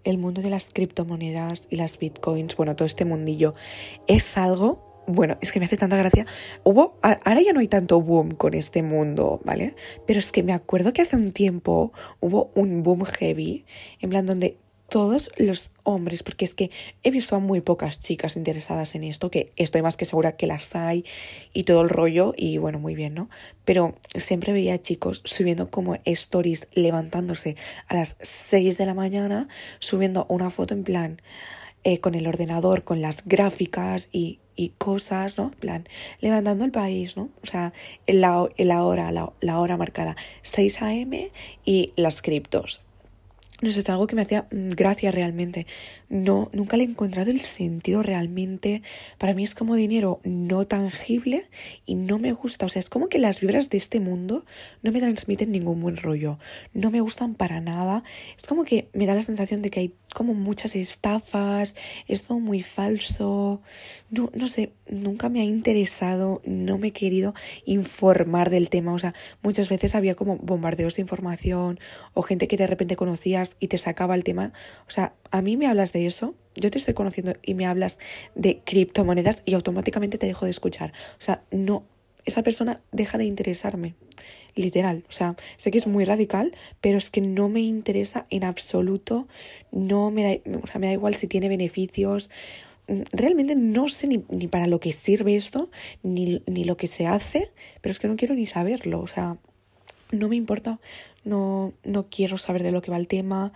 El 0.05 0.17
mundo 0.17 0.41
de 0.41 0.49
las 0.49 0.71
criptomonedas 0.71 1.67
y 1.69 1.75
las 1.75 1.99
bitcoins, 1.99 2.55
bueno, 2.55 2.77
todo 2.77 2.85
este 2.85 3.03
mundillo, 3.03 3.55
es 4.07 4.37
algo 4.37 4.85
bueno, 5.07 5.37
es 5.41 5.51
que 5.51 5.59
me 5.59 5.65
hace 5.65 5.77
tanta 5.77 5.97
gracia. 5.97 6.25
Hubo, 6.63 6.97
ahora 7.01 7.41
ya 7.41 7.53
no 7.53 7.59
hay 7.59 7.67
tanto 7.67 8.01
boom 8.01 8.31
con 8.31 8.55
este 8.55 8.81
mundo, 8.81 9.39
¿vale? 9.43 9.75
Pero 10.07 10.19
es 10.19 10.31
que 10.31 10.41
me 10.41 10.53
acuerdo 10.53 10.93
que 10.93 11.03
hace 11.03 11.15
un 11.15 11.31
tiempo 11.31 11.93
hubo 12.19 12.51
un 12.55 12.81
boom 12.81 13.05
heavy, 13.05 13.65
en 13.99 14.09
plan 14.09 14.25
donde 14.25 14.57
todos 14.89 15.31
los 15.37 15.71
hombres, 15.83 16.23
porque 16.23 16.45
es 16.45 16.55
que 16.55 16.71
he 17.03 17.11
visto 17.11 17.35
a 17.35 17.39
muy 17.39 17.61
pocas 17.61 17.99
chicas 17.99 18.35
interesadas 18.35 18.95
en 18.95 19.03
esto, 19.03 19.31
que 19.31 19.51
estoy 19.55 19.81
más 19.81 19.97
que 19.97 20.05
segura 20.05 20.35
que 20.35 20.47
las 20.47 20.75
hay 20.75 21.05
y 21.53 21.63
todo 21.63 21.81
el 21.81 21.89
rollo, 21.89 22.33
y 22.37 22.57
bueno, 22.57 22.79
muy 22.79 22.95
bien, 22.95 23.13
¿no? 23.13 23.29
Pero 23.65 23.95
siempre 24.15 24.53
veía 24.53 24.79
chicos 24.79 25.21
subiendo 25.25 25.69
como 25.69 25.97
stories, 26.05 26.67
levantándose 26.73 27.55
a 27.87 27.95
las 27.95 28.17
6 28.21 28.77
de 28.77 28.85
la 28.85 28.93
mañana, 28.93 29.47
subiendo 29.79 30.25
una 30.29 30.49
foto 30.49 30.73
en 30.73 30.83
plan 30.83 31.21
eh, 31.83 31.99
con 31.99 32.15
el 32.15 32.27
ordenador, 32.27 32.83
con 32.83 33.01
las 33.01 33.25
gráficas 33.25 34.09
y 34.11 34.39
y 34.55 34.69
cosas, 34.77 35.37
¿no? 35.37 35.45
En 35.45 35.59
plan, 35.59 35.87
levantando 36.21 36.65
el 36.65 36.71
país, 36.71 37.17
¿no? 37.17 37.29
O 37.43 37.45
sea, 37.45 37.73
la, 38.07 38.47
la 38.57 38.83
hora, 38.83 39.11
la, 39.11 39.59
hora 39.59 39.77
marcada 39.77 40.15
6 40.43 40.81
a.m. 40.81 41.31
y 41.65 41.93
las 41.95 42.21
criptos. 42.21 42.84
No 43.61 43.71
sé, 43.71 43.79
es 43.79 43.89
algo 43.89 44.05
que 44.05 44.15
me 44.15 44.21
hacía 44.21 44.47
mm, 44.51 44.69
gracia 44.69 45.11
realmente. 45.11 45.65
No, 46.09 46.49
nunca 46.51 46.75
le 46.75 46.83
he 46.83 46.87
encontrado 46.87 47.31
el 47.31 47.39
sentido 47.39 48.03
realmente. 48.03 48.81
Para 49.17 49.33
mí 49.33 49.43
es 49.43 49.55
como 49.55 49.75
dinero 49.75 50.19
no 50.23 50.67
tangible 50.67 51.49
y 51.85 51.95
no 51.95 52.19
me 52.19 52.33
gusta. 52.33 52.65
O 52.65 52.69
sea, 52.69 52.81
es 52.81 52.89
como 52.89 53.07
que 53.07 53.17
las 53.17 53.39
vibras 53.39 53.69
de 53.69 53.77
este 53.77 53.99
mundo 53.99 54.45
no 54.81 54.91
me 54.91 54.99
transmiten 54.99 55.51
ningún 55.51 55.81
buen 55.81 55.95
rollo. 55.97 56.37
No 56.73 56.91
me 56.91 56.99
gustan 56.99 57.35
para 57.35 57.61
nada. 57.61 58.03
Es 58.37 58.45
como 58.45 58.65
que 58.65 58.89
me 58.93 59.05
da 59.05 59.15
la 59.15 59.21
sensación 59.21 59.61
de 59.61 59.69
que 59.69 59.79
hay 59.79 59.93
como 60.13 60.33
muchas 60.33 60.75
estafas, 60.75 61.75
es 62.07 62.23
todo 62.23 62.39
muy 62.39 62.61
falso. 62.61 63.61
No, 64.09 64.31
no 64.33 64.47
sé, 64.47 64.73
nunca 64.89 65.29
me 65.29 65.41
ha 65.41 65.43
interesado, 65.43 66.41
no 66.45 66.77
me 66.77 66.87
he 66.87 66.91
querido 66.91 67.33
informar 67.65 68.49
del 68.49 68.69
tema. 68.69 68.93
O 68.93 68.99
sea, 68.99 69.13
muchas 69.41 69.69
veces 69.69 69.95
había 69.95 70.15
como 70.15 70.37
bombardeos 70.37 70.95
de 70.95 71.01
información 71.01 71.79
o 72.13 72.21
gente 72.21 72.47
que 72.47 72.57
de 72.57 72.67
repente 72.67 72.95
conocías 72.95 73.44
y 73.59 73.67
te 73.67 73.77
sacaba 73.77 74.15
el 74.15 74.23
tema. 74.23 74.53
O 74.87 74.91
sea, 74.91 75.13
a 75.31 75.41
mí 75.41 75.57
me 75.57 75.67
hablas 75.67 75.93
de 75.93 76.05
eso, 76.05 76.35
yo 76.55 76.71
te 76.71 76.77
estoy 76.77 76.93
conociendo 76.93 77.33
y 77.43 77.53
me 77.53 77.65
hablas 77.65 77.99
de 78.35 78.61
criptomonedas 78.65 79.43
y 79.45 79.53
automáticamente 79.53 80.17
te 80.17 80.27
dejo 80.27 80.45
de 80.45 80.51
escuchar. 80.51 80.93
O 81.19 81.21
sea, 81.21 81.43
no, 81.51 81.85
esa 82.25 82.43
persona 82.43 82.81
deja 82.91 83.17
de 83.17 83.25
interesarme. 83.25 83.95
Literal. 84.55 85.03
O 85.09 85.11
sea, 85.11 85.35
sé 85.57 85.69
que 85.69 85.77
es 85.77 85.85
muy 85.85 86.05
radical, 86.05 86.55
pero 86.79 86.97
es 86.97 87.09
que 87.09 87.19
no 87.19 87.49
me 87.49 87.59
interesa 87.59 88.25
en 88.29 88.45
absoluto. 88.45 89.27
No 89.71 90.11
me 90.11 90.23
da, 90.23 90.59
o 90.63 90.67
sea, 90.67 90.79
me 90.79 90.87
da 90.87 90.93
igual 90.93 91.15
si 91.15 91.27
tiene 91.27 91.49
beneficios 91.49 92.29
realmente 93.11 93.55
no 93.55 93.87
sé 93.87 94.07
ni, 94.07 94.23
ni, 94.29 94.47
para 94.47 94.67
lo 94.67 94.79
que 94.79 94.91
sirve 94.91 95.35
esto, 95.35 95.69
ni, 96.03 96.41
ni 96.45 96.63
lo 96.63 96.77
que 96.77 96.87
se 96.87 97.07
hace, 97.07 97.51
pero 97.81 97.91
es 97.91 97.99
que 97.99 98.07
no 98.07 98.15
quiero 98.15 98.35
ni 98.35 98.45
saberlo, 98.45 98.99
o 98.99 99.07
sea, 99.07 99.37
no 100.11 100.29
me 100.29 100.35
importa, 100.35 100.79
no, 101.25 101.73
no 101.83 102.07
quiero 102.09 102.37
saber 102.37 102.63
de 102.63 102.71
lo 102.71 102.81
que 102.81 102.91
va 102.91 102.97
el 102.97 103.07
tema, 103.07 103.51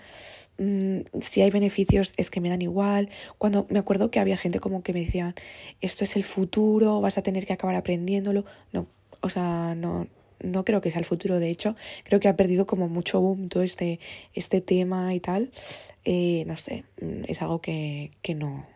mm, 0.58 1.00
si 1.22 1.42
hay 1.42 1.52
beneficios 1.52 2.14
es 2.18 2.30
que 2.30 2.42
me 2.42 2.50
dan 2.50 2.62
igual, 2.62 3.10
cuando 3.38 3.66
me 3.70 3.80
acuerdo 3.80 4.12
que 4.12 4.20
había 4.20 4.36
gente 4.36 4.60
como 4.60 4.84
que 4.84 4.94
me 4.94 5.06
decían, 5.06 5.36
esto 5.80 6.04
es 6.04 6.16
el 6.18 6.24
futuro, 6.24 7.00
vas 7.00 7.18
a 7.18 7.24
tener 7.24 7.46
que 7.46 7.54
acabar 7.54 7.76
aprendiéndolo, 7.76 8.44
no, 8.74 8.88
o 9.22 9.30
sea, 9.30 9.76
no, 9.76 10.08
no 10.42 10.66
creo 10.66 10.82
que 10.82 10.92
sea 10.92 11.00
el 11.00 11.06
futuro, 11.06 11.40
de 11.40 11.50
hecho, 11.50 11.76
creo 12.04 12.20
que 12.20 12.28
ha 12.28 12.36
perdido 12.36 12.66
como 12.66 12.90
mucho 12.90 13.22
boom 13.22 13.50
todo 13.50 13.64
este, 13.64 14.00
este 14.34 14.62
tema 14.62 15.14
y 15.14 15.20
tal, 15.20 15.52
eh, 16.06 16.44
no 16.48 16.58
sé, 16.58 16.86
mm, 17.02 17.24
es 17.28 17.42
algo 17.42 17.62
que, 17.62 18.12
que 18.22 18.36
no 18.36 18.68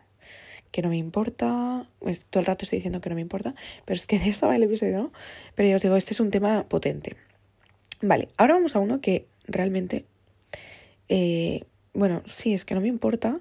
que 0.70 0.82
no 0.82 0.88
me 0.88 0.96
importa, 0.96 1.88
pues 2.00 2.24
todo 2.24 2.40
el 2.40 2.46
rato 2.46 2.64
estoy 2.64 2.78
diciendo 2.78 3.00
que 3.00 3.08
no 3.08 3.14
me 3.14 3.20
importa, 3.20 3.54
pero 3.84 3.94
es 3.94 4.08
que 4.08 4.18
de 4.18 4.28
esto 4.28 4.48
va 4.48 4.56
el 4.56 4.64
episodio, 4.64 4.98
¿no? 4.98 5.12
Pero 5.54 5.68
ya 5.68 5.76
os 5.76 5.82
digo, 5.82 5.94
este 5.94 6.14
es 6.14 6.18
un 6.18 6.32
tema 6.32 6.68
potente. 6.68 7.14
Vale, 8.02 8.28
ahora 8.36 8.54
vamos 8.54 8.76
a 8.76 8.78
uno 8.78 9.00
que 9.00 9.26
realmente, 9.46 10.04
eh, 11.08 11.64
bueno, 11.92 12.22
sí, 12.26 12.54
es 12.54 12.64
que 12.64 12.74
no 12.74 12.80
me 12.80 12.88
importa, 12.88 13.40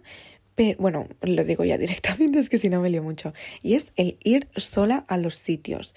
pero 0.56 0.78
bueno, 0.80 1.08
lo 1.22 1.44
digo 1.44 1.64
ya 1.64 1.78
directamente, 1.80 2.40
es 2.40 2.50
que 2.50 2.58
si 2.58 2.70
no 2.70 2.82
me 2.82 2.90
lío 2.90 3.04
mucho, 3.04 3.34
y 3.62 3.76
es 3.76 3.94
el 3.96 4.18
ir 4.24 4.48
sola 4.56 5.06
a 5.08 5.18
los 5.18 5.36
sitios. 5.36 5.96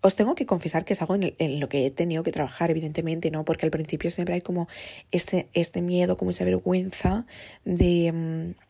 Os 0.00 0.14
tengo 0.14 0.36
que 0.36 0.46
confesar 0.46 0.84
que 0.84 0.92
es 0.92 1.00
algo 1.00 1.16
en, 1.16 1.34
en, 1.38 1.58
lo 1.58 1.68
que 1.68 1.86
he 1.86 1.90
tenido 1.90 2.22
que 2.22 2.30
trabajar, 2.30 2.70
evidentemente, 2.70 3.32
¿no? 3.32 3.44
Porque 3.44 3.66
al 3.66 3.72
principio 3.72 4.12
siempre 4.12 4.36
hay 4.36 4.40
como 4.40 4.68
este, 5.10 5.48
este 5.54 5.82
miedo, 5.82 6.16
como 6.16 6.30
esa 6.30 6.44
vergüenza 6.44 7.26
de... 7.64 8.12
Mm, 8.12 8.68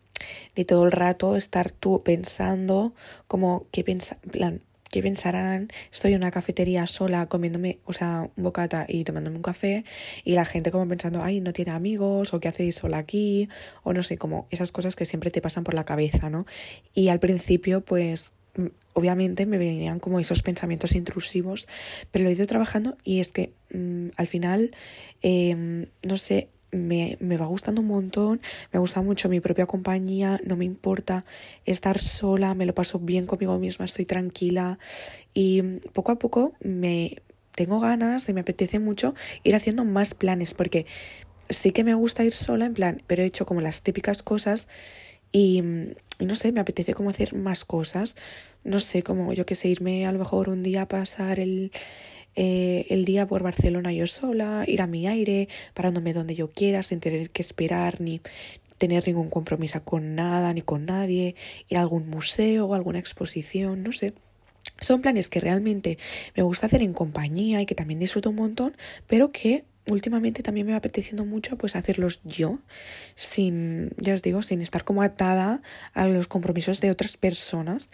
de 0.55 0.65
todo 0.65 0.85
el 0.85 0.93
rato 0.93 1.37
estar 1.37 1.71
tú 1.71 2.03
pensando 2.03 2.93
como 3.27 3.67
qué 3.71 3.85
pensa, 3.85 4.19
plan, 4.31 4.63
qué 4.91 5.03
pensarán, 5.03 5.69
estoy 5.93 6.13
en 6.13 6.19
una 6.19 6.31
cafetería 6.31 6.87
sola 6.87 7.27
comiéndome, 7.27 7.79
o 7.85 7.93
sea, 7.93 8.31
un 8.37 8.43
bocata 8.43 8.87
y 8.89 9.05
tomándome 9.05 9.37
un 9.37 9.43
café 9.43 9.85
y 10.25 10.35
la 10.35 10.45
gente 10.45 10.71
como 10.71 10.89
pensando, 10.89 11.23
ay, 11.23 11.41
no 11.41 11.53
tiene 11.53 11.73
amigos 11.73 12.33
o 12.33 12.41
qué 12.41 12.49
hacéis 12.49 12.77
sola 12.77 12.99
aquí 12.99 13.49
o 13.83 13.93
no 13.93 14.03
sé, 14.03 14.19
como 14.19 14.47
esas 14.51 14.73
cosas 14.73 14.97
que 14.97 15.05
siempre 15.05 15.31
te 15.31 15.41
pasan 15.41 15.65
por 15.65 15.75
la 15.75 15.85
cabeza, 15.85 16.31
¿no? 16.31 16.47
Y 16.95 17.09
al 17.09 17.21
principio 17.21 17.83
pues 17.83 18.33
mm, 18.57 18.67
obviamente 18.95 19.47
me 19.47 19.59
venían 19.59 20.01
como 20.01 20.21
esos 20.21 20.43
pensamientos 20.43 20.95
intrusivos, 20.95 21.69
pero 22.11 22.25
lo 22.25 22.31
he 22.31 22.35
ido 22.35 22.47
trabajando 22.47 22.97
y 23.05 23.21
es 23.21 23.33
que 23.33 23.53
mmm, 23.73 24.09
al 24.17 24.27
final, 24.27 24.71
eh, 25.23 25.87
no 26.03 26.17
sé, 26.17 26.49
me, 26.71 27.17
me, 27.21 27.37
va 27.37 27.47
gustando 27.47 27.81
un 27.81 27.89
montón, 27.89 28.41
me 28.73 28.79
gusta 28.79 29.03
mucho 29.03 29.29
mi 29.29 29.41
propia 29.41 29.67
compañía, 29.67 30.41
no 30.45 30.57
me 30.57 30.65
importa 30.65 31.25
estar 31.65 31.99
sola, 31.99 32.55
me 32.55 32.67
lo 32.67 32.75
paso 32.75 32.99
bien 32.99 33.27
conmigo 33.27 33.59
misma, 33.59 33.85
estoy 33.85 34.05
tranquila 34.05 34.79
y 35.35 35.63
poco 35.93 36.13
a 36.13 36.19
poco 36.19 36.53
me 36.61 37.17
tengo 37.55 37.81
ganas 37.81 38.29
y 38.29 38.35
me 38.35 38.43
apetece 38.43 38.79
mucho 38.79 39.15
ir 39.43 39.57
haciendo 39.57 39.85
más 39.85 40.15
planes 40.15 40.55
porque 40.55 40.87
sí 41.51 41.73
que 41.73 41.85
me 41.85 41.95
gusta 41.95 42.25
ir 42.25 42.33
sola 42.33 42.67
en 42.67 42.75
plan, 42.75 43.03
pero 43.07 43.23
he 43.23 43.27
hecho 43.27 43.47
como 43.47 43.61
las 43.61 43.83
típicas 43.83 44.23
cosas 44.23 44.69
y, 45.33 45.63
no 46.21 46.35
sé, 46.37 46.53
me 46.53 46.61
apetece 46.61 46.95
como 46.95 47.11
hacer 47.11 47.35
más 47.35 47.65
cosas, 47.65 48.17
no 48.65 48.81
sé, 48.81 49.03
como 49.03 49.33
yo 49.33 49.47
que 49.47 49.55
sé, 49.55 49.69
irme 49.69 50.07
a 50.07 50.13
lo 50.13 50.19
mejor 50.19 50.49
un 50.49 50.63
día 50.63 50.83
a 50.83 50.89
pasar 50.89 51.41
el 51.41 51.71
eh, 52.41 52.87
el 52.91 53.05
día 53.05 53.27
por 53.27 53.43
Barcelona 53.43 53.93
yo 53.93 54.07
sola, 54.07 54.63
ir 54.65 54.81
a 54.81 54.87
mi 54.87 55.09
aire, 55.09 55.49
parándome 55.75 56.13
donde 56.13 56.37
yo 56.37 56.49
quiera, 56.49 56.85
sin 56.85 57.01
tener 57.01 57.31
que 57.31 57.43
esperar 57.43 58.01
ni 58.01 58.21
tener 58.79 59.05
ningún 59.09 59.29
compromiso 59.29 59.83
con 59.83 60.15
nada 60.15 60.55
ni 60.55 60.63
con 60.63 60.87
nadie, 60.87 61.35
ir 61.69 61.79
a 61.79 61.81
algún 61.81 62.09
museo 62.09 62.67
o 62.67 62.75
alguna 62.75 63.01
exposición, 63.01 63.83
no 63.83 63.93
sé. 63.93 64.15
Son 64.81 65.03
planes 65.03 65.29
que 65.29 65.41
realmente 65.41 65.99
me 66.37 66.45
gusta 66.45 66.67
hacer 66.67 66.81
en 66.81 66.93
compañía 66.93 67.61
y 67.61 67.67
que 67.67 67.75
también 67.75 67.99
disfruto 67.99 68.31
un 68.31 68.37
montón, 68.37 68.77
pero 69.09 69.33
que 69.33 69.65
últimamente 69.91 70.43
también 70.43 70.67
me 70.67 70.73
va 70.73 70.79
apeteciendo 70.79 71.25
mucho 71.25 71.57
pues 71.57 71.77
hacerlos 71.77 72.21
yo, 72.25 72.59
sin, 73.15 73.91
ya 73.97 74.15
os 74.15 74.23
digo, 74.23 74.43
sin 74.43 74.63
estar 74.63 74.85
como 74.85 75.03
atada 75.03 75.63
a 75.95 76.07
los 76.07 76.29
compromisos 76.29 76.81
de 76.81 76.91
otras 76.91 77.17
personas. 77.17 77.91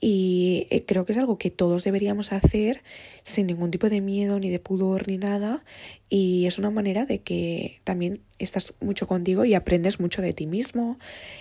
Y 0.00 0.66
eh, 0.70 0.84
creo 0.84 1.04
que 1.04 1.12
es 1.12 1.18
algo 1.18 1.38
que 1.38 1.50
todos 1.50 1.84
deberíamos 1.84 2.32
hacer 2.32 2.82
sin 3.24 3.46
ningún 3.46 3.70
tipo 3.70 3.88
de 3.88 4.00
miedo, 4.00 4.38
ni 4.38 4.50
de 4.50 4.58
pudor, 4.58 5.08
ni 5.08 5.18
nada. 5.18 5.64
Y 6.08 6.46
es 6.46 6.58
una 6.58 6.70
manera 6.70 7.04
de 7.04 7.20
que 7.20 7.80
también 7.84 8.20
estás 8.38 8.74
mucho 8.80 9.06
contigo 9.06 9.44
y 9.44 9.54
aprendes 9.54 10.00
mucho 10.00 10.22
de 10.22 10.32
ti 10.32 10.46
mismo. 10.46 10.98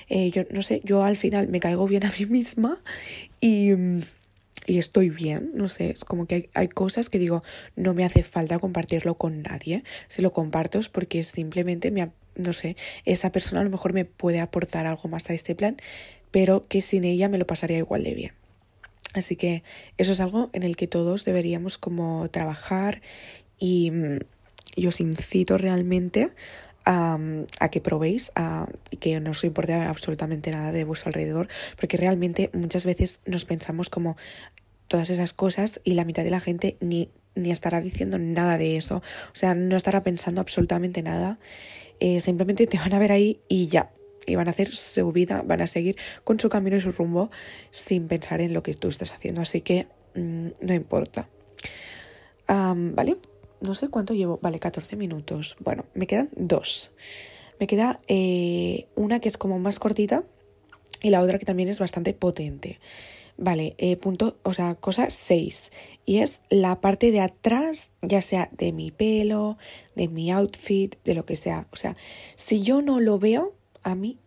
Eh, 0.09 0.31
yo 0.31 0.43
no 0.51 0.61
sé, 0.61 0.81
yo 0.83 1.03
al 1.03 1.17
final 1.17 1.47
me 1.47 1.59
caigo 1.59 1.87
bien 1.87 2.05
a 2.05 2.13
mí 2.17 2.25
misma 2.25 2.81
y 3.39 3.73
mm, 3.73 4.01
y 4.67 4.79
estoy 4.79 5.09
bien, 5.09 5.51
no 5.55 5.69
sé, 5.69 5.91
es 5.91 6.03
como 6.03 6.27
que 6.27 6.49
hay, 6.53 6.67
cosas 6.67 7.09
que 7.09 7.19
digo, 7.19 7.41
no 7.77 7.93
me 7.93 8.03
hace 8.03 8.21
falta 8.21 8.59
compartirlo 8.59 9.17
con 9.17 9.41
nadie, 9.41 9.83
si 10.09 10.21
lo 10.21 10.33
comparto 10.33 10.77
es 10.77 10.89
porque 10.89 11.23
simplemente 11.23 11.89
me, 11.89 12.11
no 12.35 12.51
sé, 12.51 12.75
esa 13.05 13.31
persona 13.31 13.61
a 13.61 13.63
lo 13.63 13.69
mejor 13.69 13.93
me 13.93 14.03
puede 14.03 14.41
aportar 14.41 14.85
algo 14.85 15.07
más 15.07 15.29
a 15.29 15.33
este 15.33 15.55
plan, 15.55 15.77
pero 16.31 16.67
que 16.67 16.81
sin 16.81 17.05
ella 17.05 17.29
me 17.29 17.37
lo 17.37 17.47
pasaría 17.47 17.77
igual 17.77 18.03
de 18.03 18.13
bien. 18.13 18.33
Así 19.13 19.37
que 19.37 19.63
eso 19.97 20.11
es 20.11 20.19
algo 20.19 20.49
en 20.51 20.63
el 20.63 20.75
que 20.75 20.85
todos 20.85 21.23
deberíamos 21.23 21.77
como 21.77 22.29
trabajar 22.29 23.01
y, 23.57 23.91
y 24.75 24.87
os 24.87 24.99
incito 24.99 25.57
realmente 25.57 26.31
a, 26.83 27.17
a, 27.59 27.69
que 27.69 27.79
probéis, 27.79 28.33
a 28.35 28.67
que 28.99 29.19
no 29.21 29.31
os 29.31 29.43
importe 29.45 29.73
absolutamente 29.73 30.51
nada 30.51 30.73
de 30.73 30.83
vuestro 30.83 31.07
alrededor, 31.09 31.47
porque 31.79 31.95
realmente 31.95 32.49
muchas 32.53 32.85
veces 32.85 33.21
nos 33.25 33.45
pensamos 33.45 33.89
como, 33.89 34.17
todas 34.87 35.09
esas 35.09 35.33
cosas 35.33 35.81
y 35.83 35.93
la 35.93 36.05
mitad 36.05 36.23
de 36.23 36.29
la 36.29 36.39
gente 36.39 36.77
ni, 36.79 37.09
ni 37.35 37.51
estará 37.51 37.81
diciendo 37.81 38.17
nada 38.19 38.57
de 38.57 38.77
eso. 38.77 38.97
O 38.97 39.35
sea, 39.35 39.55
no 39.55 39.75
estará 39.75 40.01
pensando 40.01 40.41
absolutamente 40.41 41.01
nada. 41.01 41.39
Eh, 41.99 42.19
simplemente 42.19 42.67
te 42.67 42.77
van 42.77 42.93
a 42.93 42.99
ver 42.99 43.11
ahí 43.11 43.41
y 43.47 43.67
ya. 43.67 43.91
Y 44.25 44.35
van 44.35 44.47
a 44.47 44.51
hacer 44.51 44.69
su 44.69 45.11
vida, 45.11 45.41
van 45.45 45.61
a 45.61 45.67
seguir 45.67 45.95
con 46.23 46.39
su 46.39 46.49
camino 46.49 46.75
y 46.75 46.81
su 46.81 46.91
rumbo 46.91 47.31
sin 47.71 48.07
pensar 48.07 48.41
en 48.41 48.53
lo 48.53 48.61
que 48.63 48.73
tú 48.73 48.89
estás 48.89 49.13
haciendo. 49.13 49.41
Así 49.41 49.61
que 49.61 49.87
mmm, 50.15 50.49
no 50.59 50.73
importa. 50.73 51.29
¿Vale? 52.47 53.17
No 53.61 53.73
sé 53.73 53.89
cuánto 53.89 54.13
llevo. 54.13 54.39
Vale, 54.41 54.59
14 54.59 54.95
minutos. 54.95 55.55
Bueno, 55.59 55.85
me 55.93 56.07
quedan 56.07 56.29
dos. 56.35 56.91
Me 57.59 57.67
queda 57.67 57.99
eh, 58.07 58.87
una 58.95 59.19
que 59.19 59.29
es 59.29 59.37
como 59.37 59.59
más 59.59 59.79
cortita 59.79 60.23
y 61.01 61.09
la 61.09 61.21
otra 61.21 61.39
que 61.39 61.45
también 61.45 61.69
es 61.69 61.79
bastante 61.79 62.13
potente. 62.13 62.79
Vale, 63.37 63.75
eh, 63.77 63.97
punto, 63.97 64.37
o 64.41 64.53
sea, 64.53 64.73
cosa 64.75 65.11
6. 65.11 65.71
Y 66.05 66.19
es 66.19 66.41
la 66.49 66.81
parte 66.81 67.11
de 67.11 67.21
atrás, 67.21 67.91
ya 68.01 68.21
sea 68.21 68.49
de 68.51 68.71
mi 68.71 68.89
pelo, 68.89 69.57
de 69.95 70.07
mi 70.07 70.31
outfit, 70.31 70.95
de 71.03 71.13
lo 71.13 71.25
que 71.25 71.35
sea. 71.35 71.67
O 71.71 71.75
sea, 71.75 71.95
si 72.35 72.63
yo 72.63 72.81
no 72.81 72.99
lo 72.99 73.19
veo, 73.19 73.53
a 73.83 73.93
mí, 73.93 74.17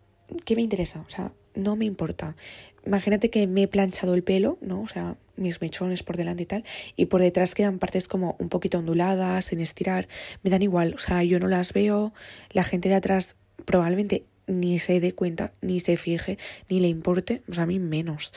¿qué 0.45 0.55
me 0.55 0.61
interesa? 0.61 1.03
O 1.05 1.09
sea, 1.09 1.33
no 1.55 1.75
me 1.75 1.85
importa. 1.85 2.37
Imagínate 2.85 3.29
que 3.29 3.47
me 3.47 3.63
he 3.63 3.67
planchado 3.67 4.13
el 4.13 4.23
pelo, 4.23 4.57
¿no? 4.61 4.81
O 4.81 4.87
sea, 4.87 5.17
mis 5.35 5.59
mechones 5.59 6.03
por 6.03 6.15
delante 6.15 6.43
y 6.43 6.45
tal, 6.45 6.63
y 6.95 7.05
por 7.07 7.21
detrás 7.21 7.53
quedan 7.53 7.79
partes 7.79 8.07
como 8.07 8.35
un 8.39 8.47
poquito 8.47 8.79
onduladas, 8.79 9.45
sin 9.45 9.59
estirar, 9.59 10.07
me 10.43 10.49
dan 10.49 10.61
igual, 10.61 10.93
o 10.95 10.99
sea, 10.99 11.23
yo 11.23 11.39
no 11.39 11.47
las 11.47 11.73
veo, 11.73 12.13
la 12.51 12.63
gente 12.63 12.89
de 12.89 12.95
atrás 12.95 13.35
probablemente 13.65 14.25
ni 14.47 14.79
se 14.79 14.99
dé 14.99 15.13
cuenta, 15.13 15.53
ni 15.61 15.79
se 15.79 15.97
fije, 15.97 16.37
ni 16.69 16.79
le 16.79 16.87
importe, 16.87 17.41
o 17.49 17.53
sea, 17.53 17.63
a 17.63 17.67
mí 17.67 17.79
menos. 17.79 18.33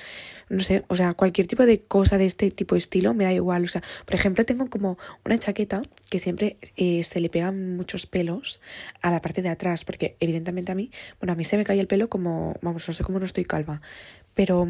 No 0.48 0.60
sé, 0.60 0.84
o 0.88 0.96
sea, 0.96 1.14
cualquier 1.14 1.46
tipo 1.46 1.66
de 1.66 1.82
cosa 1.82 2.18
de 2.18 2.26
este 2.26 2.50
tipo 2.50 2.74
de 2.74 2.80
estilo 2.80 3.14
me 3.14 3.24
da 3.24 3.32
igual. 3.32 3.64
O 3.64 3.68
sea, 3.68 3.82
por 4.04 4.14
ejemplo, 4.14 4.44
tengo 4.44 4.68
como 4.68 4.98
una 5.24 5.38
chaqueta 5.38 5.82
que 6.10 6.18
siempre 6.18 6.58
eh, 6.76 7.02
se 7.04 7.20
le 7.20 7.28
pegan 7.28 7.76
muchos 7.76 8.06
pelos 8.06 8.60
a 9.02 9.10
la 9.10 9.20
parte 9.20 9.42
de 9.42 9.48
atrás, 9.48 9.84
porque 9.84 10.16
evidentemente 10.20 10.72
a 10.72 10.74
mí, 10.74 10.90
bueno, 11.20 11.32
a 11.32 11.36
mí 11.36 11.44
se 11.44 11.56
me 11.56 11.64
cae 11.64 11.80
el 11.80 11.86
pelo 11.86 12.08
como, 12.08 12.54
vamos, 12.62 12.86
no 12.86 12.94
sé 12.94 13.04
cómo 13.04 13.18
no 13.18 13.26
estoy 13.26 13.44
calva, 13.44 13.80
pero 14.34 14.68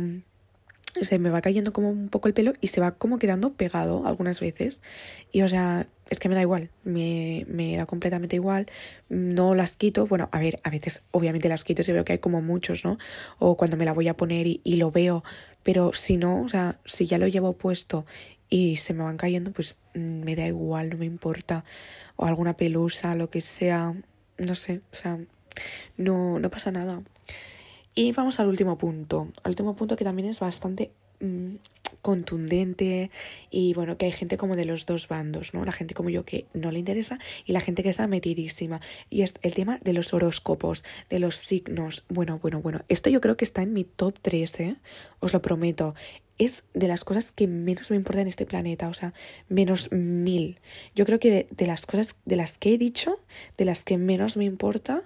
se 1.01 1.19
me 1.19 1.31
va 1.31 1.41
cayendo 1.41 1.73
como 1.73 1.91
un 1.91 2.09
poco 2.09 2.29
el 2.29 2.35
pelo 2.35 2.55
y 2.61 2.69
se 2.69 2.81
va 2.81 2.93
como 2.93 3.19
quedando 3.19 3.55
pegado 3.55 4.07
algunas 4.07 4.41
veces. 4.41 4.81
Y 5.33 5.43
o 5.43 5.49
sea, 5.49 5.87
es 6.11 6.19
que 6.19 6.29
me 6.29 6.35
da 6.35 6.43
igual, 6.43 6.71
me, 6.85 7.45
me 7.49 7.77
da 7.77 7.87
completamente 7.87 8.37
igual, 8.37 8.67
no 9.09 9.55
las 9.55 9.77
quito. 9.77 10.07
Bueno, 10.07 10.29
a 10.33 10.39
ver, 10.39 10.61
a 10.63 10.71
veces 10.71 11.03
obviamente 11.11 11.49
las 11.49 11.65
quito 11.65 11.83
si 11.83 11.93
veo 11.93 12.05
que 12.05 12.13
hay 12.13 12.19
como 12.19 12.43
muchos, 12.43 12.85
¿no? 12.85 12.99
O 13.39 13.57
cuando 13.57 13.77
me 13.77 13.85
la 13.85 13.93
voy 13.93 14.09
a 14.09 14.17
poner 14.17 14.47
y, 14.47 14.61
y 14.65 14.77
lo 14.77 14.91
veo, 14.91 15.25
pero 15.63 15.93
si 15.93 16.17
no, 16.17 16.43
o 16.43 16.49
sea, 16.49 16.79
si 16.85 17.07
ya 17.07 17.19
lo 17.19 17.27
llevo 17.27 17.55
puesto 17.55 18.07
y 18.49 18.77
se 18.77 18.95
me 18.95 19.03
van 19.03 19.17
cayendo, 19.17 19.51
pues 19.53 19.79
mm, 19.95 20.25
me 20.25 20.37
da 20.37 20.47
igual, 20.47 20.91
no 20.91 20.99
me 20.99 21.07
importa. 21.07 21.65
O 22.17 22.27
alguna 22.27 22.57
pelusa, 22.57 23.15
lo 23.15 23.31
que 23.31 23.41
sea, 23.41 23.95
no 24.39 24.55
sé, 24.55 24.81
o 24.93 24.95
sea, 24.95 25.19
no, 25.97 26.39
no 26.39 26.51
pasa 26.51 26.71
nada. 26.71 27.03
Y 27.95 28.13
vamos 28.13 28.41
al 28.41 28.49
último 28.49 28.77
punto, 28.77 29.29
al 29.45 29.51
último 29.51 29.77
punto 29.77 29.97
que 29.97 30.05
también 30.05 30.29
es 30.29 30.41
bastante 30.41 30.91
mm, 31.21 31.55
contundente 32.03 33.11
y 33.51 33.73
bueno, 33.75 33.97
que 33.97 34.07
hay 34.07 34.13
gente 34.13 34.37
como 34.37 34.57
de 34.57 34.65
los 34.65 34.85
dos 34.85 35.07
bandos, 35.07 35.55
¿no? 35.55 35.65
La 35.65 35.73
gente 35.73 35.95
como 35.95 36.11
yo 36.11 36.25
que 36.25 36.47
no 36.55 36.73
le 36.73 36.81
interesa 36.81 37.19
y 37.47 37.53
la 37.53 37.61
gente 37.61 37.83
que 37.83 37.91
está 37.91 38.07
metidísima. 38.09 38.81
Y 39.11 39.23
es 39.23 39.35
el 39.43 39.55
tema 39.55 39.79
de 39.83 39.93
los 39.93 40.13
horóscopos, 40.13 40.85
de 41.09 41.21
los 41.21 41.37
signos. 41.37 42.05
Bueno, 42.09 42.41
bueno, 42.43 42.61
bueno, 42.61 42.81
esto 42.89 43.11
yo 43.11 43.21
creo 43.21 43.37
que 43.37 43.45
está 43.45 43.63
en 43.63 43.73
mi 43.73 43.85
top 43.85 44.19
3, 44.21 44.61
¿eh? 44.61 44.77
Os 45.21 45.33
lo 45.33 45.41
prometo. 45.41 45.95
Es 46.37 46.65
de 46.75 46.89
las 46.89 47.05
cosas 47.05 47.31
que 47.31 47.47
menos 47.47 47.91
me 47.93 47.97
importa 47.97 48.23
en 48.23 48.27
este 48.27 48.45
planeta, 48.45 48.89
o 48.89 48.95
sea, 48.95 49.15
menos 49.49 49.93
mil. 49.93 50.59
Yo 50.97 51.07
creo 51.07 51.21
que 51.21 51.31
de, 51.31 51.47
de 51.53 51.67
las 51.67 51.87
cosas 51.87 52.17
de 52.25 52.35
las 52.35 52.59
que 52.59 52.75
he 52.75 52.79
dicho, 52.79 53.21
de 53.57 53.65
las 53.65 53.85
que 53.85 53.99
menos 53.99 54.37
me 54.37 54.45
importa, 54.45 55.05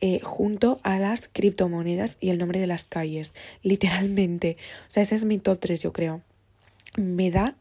eh, 0.00 0.20
junto 0.20 0.78
a 0.82 0.98
las 0.98 1.28
criptomonedas 1.28 2.18
y 2.20 2.30
el 2.30 2.38
nombre 2.38 2.60
de 2.60 2.66
las 2.66 2.84
calles, 2.84 3.32
literalmente. 3.62 4.56
O 4.88 4.90
sea, 4.90 5.02
ese 5.02 5.14
es 5.14 5.24
mi 5.24 5.38
top 5.38 5.58
3, 5.60 5.82
yo 5.82 5.92
creo. 5.92 6.22
Me 6.96 7.30
da 7.30 7.56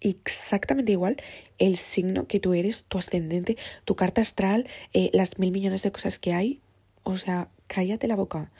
exactamente 0.00 0.92
igual 0.92 1.16
el 1.58 1.76
signo 1.76 2.26
que 2.26 2.40
tú 2.40 2.54
eres, 2.54 2.84
tu 2.84 2.98
ascendente, 2.98 3.56
tu 3.84 3.96
carta 3.96 4.20
astral, 4.20 4.66
eh, 4.92 5.10
las 5.12 5.38
mil 5.38 5.52
millones 5.52 5.82
de 5.82 5.92
cosas 5.92 6.18
que 6.18 6.32
hay. 6.32 6.60
O 7.02 7.16
sea, 7.16 7.48
cállate 7.66 8.08
la 8.08 8.16
boca. 8.16 8.50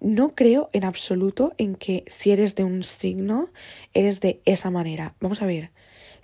No 0.00 0.34
creo 0.34 0.68
en 0.72 0.84
absoluto 0.84 1.54
en 1.56 1.74
que 1.74 2.04
si 2.06 2.30
eres 2.30 2.54
de 2.54 2.64
un 2.64 2.84
signo, 2.84 3.48
eres 3.94 4.20
de 4.20 4.40
esa 4.44 4.70
manera. 4.70 5.14
Vamos 5.20 5.40
a 5.40 5.46
ver 5.46 5.70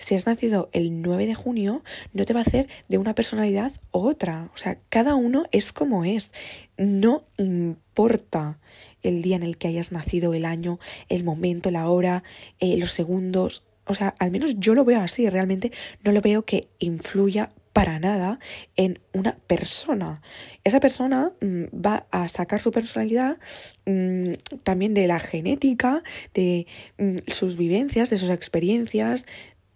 si 0.02 0.14
has 0.16 0.26
nacido 0.26 0.68
el 0.72 1.00
9 1.00 1.26
de 1.26 1.34
junio, 1.34 1.82
no 2.12 2.24
te 2.24 2.34
va 2.34 2.40
a 2.40 2.42
hacer 2.42 2.68
de 2.88 2.98
una 2.98 3.14
personalidad 3.14 3.72
u 3.92 4.00
otra. 4.00 4.50
O 4.54 4.58
sea, 4.58 4.78
cada 4.88 5.14
uno 5.14 5.46
es 5.52 5.72
como 5.72 6.04
es. 6.04 6.32
No 6.76 7.24
importa 7.38 8.58
el 9.02 9.22
día 9.22 9.36
en 9.36 9.42
el 9.42 9.56
que 9.56 9.68
hayas 9.68 9.92
nacido, 9.92 10.34
el 10.34 10.44
año, 10.44 10.78
el 11.08 11.24
momento, 11.24 11.70
la 11.70 11.88
hora, 11.88 12.24
eh, 12.58 12.76
los 12.78 12.92
segundos. 12.92 13.64
O 13.86 13.94
sea, 13.94 14.14
al 14.18 14.30
menos 14.30 14.56
yo 14.58 14.74
lo 14.74 14.84
veo 14.84 15.00
así. 15.00 15.28
Realmente 15.28 15.72
no 16.02 16.12
lo 16.12 16.20
veo 16.20 16.44
que 16.44 16.68
influya 16.78 17.50
para 17.72 17.98
nada 17.98 18.38
en 18.76 19.00
una 19.12 19.36
persona. 19.46 20.20
Esa 20.64 20.80
persona 20.80 21.32
mm, 21.40 21.64
va 21.74 22.06
a 22.10 22.28
sacar 22.28 22.60
su 22.60 22.70
personalidad 22.70 23.38
mm, 23.86 24.34
también 24.62 24.94
de 24.94 25.06
la 25.06 25.18
genética, 25.18 26.02
de 26.34 26.66
mm, 26.98 27.16
sus 27.28 27.56
vivencias, 27.56 28.10
de 28.10 28.18
sus 28.18 28.30
experiencias, 28.30 29.26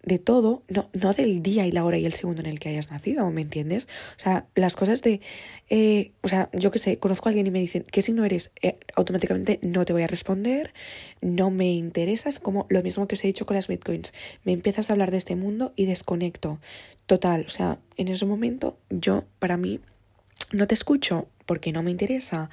de 0.07 0.21
todo, 0.21 0.63
no, 0.69 0.89
no 0.95 1.13
del 1.13 1.43
día 1.43 1.67
y 1.67 1.73
la 1.73 1.85
hora 1.85 1.99
y 1.99 2.07
el 2.07 2.13
segundo 2.13 2.41
en 2.41 2.47
el 2.47 2.61
que 2.61 2.69
hayas 2.69 2.93
nacido, 2.93 3.29
¿me 3.33 3.43
entiendes? 3.43 3.89
O 4.17 4.21
sea, 4.21 4.47
las 4.55 4.77
cosas 4.77 5.03
de, 5.03 5.21
eh, 5.69 6.13
o 6.23 6.29
sea, 6.29 6.49
yo 6.53 6.71
qué 6.71 6.79
sé, 6.79 6.99
conozco 6.99 7.29
a 7.29 7.31
alguien 7.31 7.49
y 7.49 7.51
me 7.51 7.59
dicen, 7.59 7.85
¿qué 7.91 8.03
signo 8.03 8.25
eres? 8.25 8.53
Eh, 8.63 8.79
automáticamente 8.95 9.59
no 9.63 9.85
te 9.85 9.93
voy 9.93 10.03
a 10.03 10.07
responder, 10.07 10.73
no 11.21 11.51
me 11.51 11.75
interesa, 11.75 12.29
es 12.29 12.39
como 12.39 12.67
lo 12.69 12.83
mismo 12.85 13.09
que 13.09 13.17
os 13.17 13.25
he 13.25 13.27
dicho 13.27 13.47
con 13.47 13.57
las 13.57 13.67
bitcoins, 13.67 14.13
me 14.45 14.53
empiezas 14.53 14.89
a 14.89 14.93
hablar 14.93 15.11
de 15.11 15.17
este 15.17 15.35
mundo 15.35 15.73
y 15.75 15.87
desconecto, 15.87 16.61
total, 17.07 17.45
o 17.47 17.51
sea, 17.51 17.81
en 17.97 18.07
ese 18.07 18.27
momento 18.27 18.79
yo, 18.91 19.25
para 19.41 19.57
mí, 19.57 19.81
no 20.53 20.69
te 20.69 20.75
escucho 20.75 21.27
porque 21.47 21.73
no 21.73 21.83
me 21.83 21.91
interesa. 21.91 22.49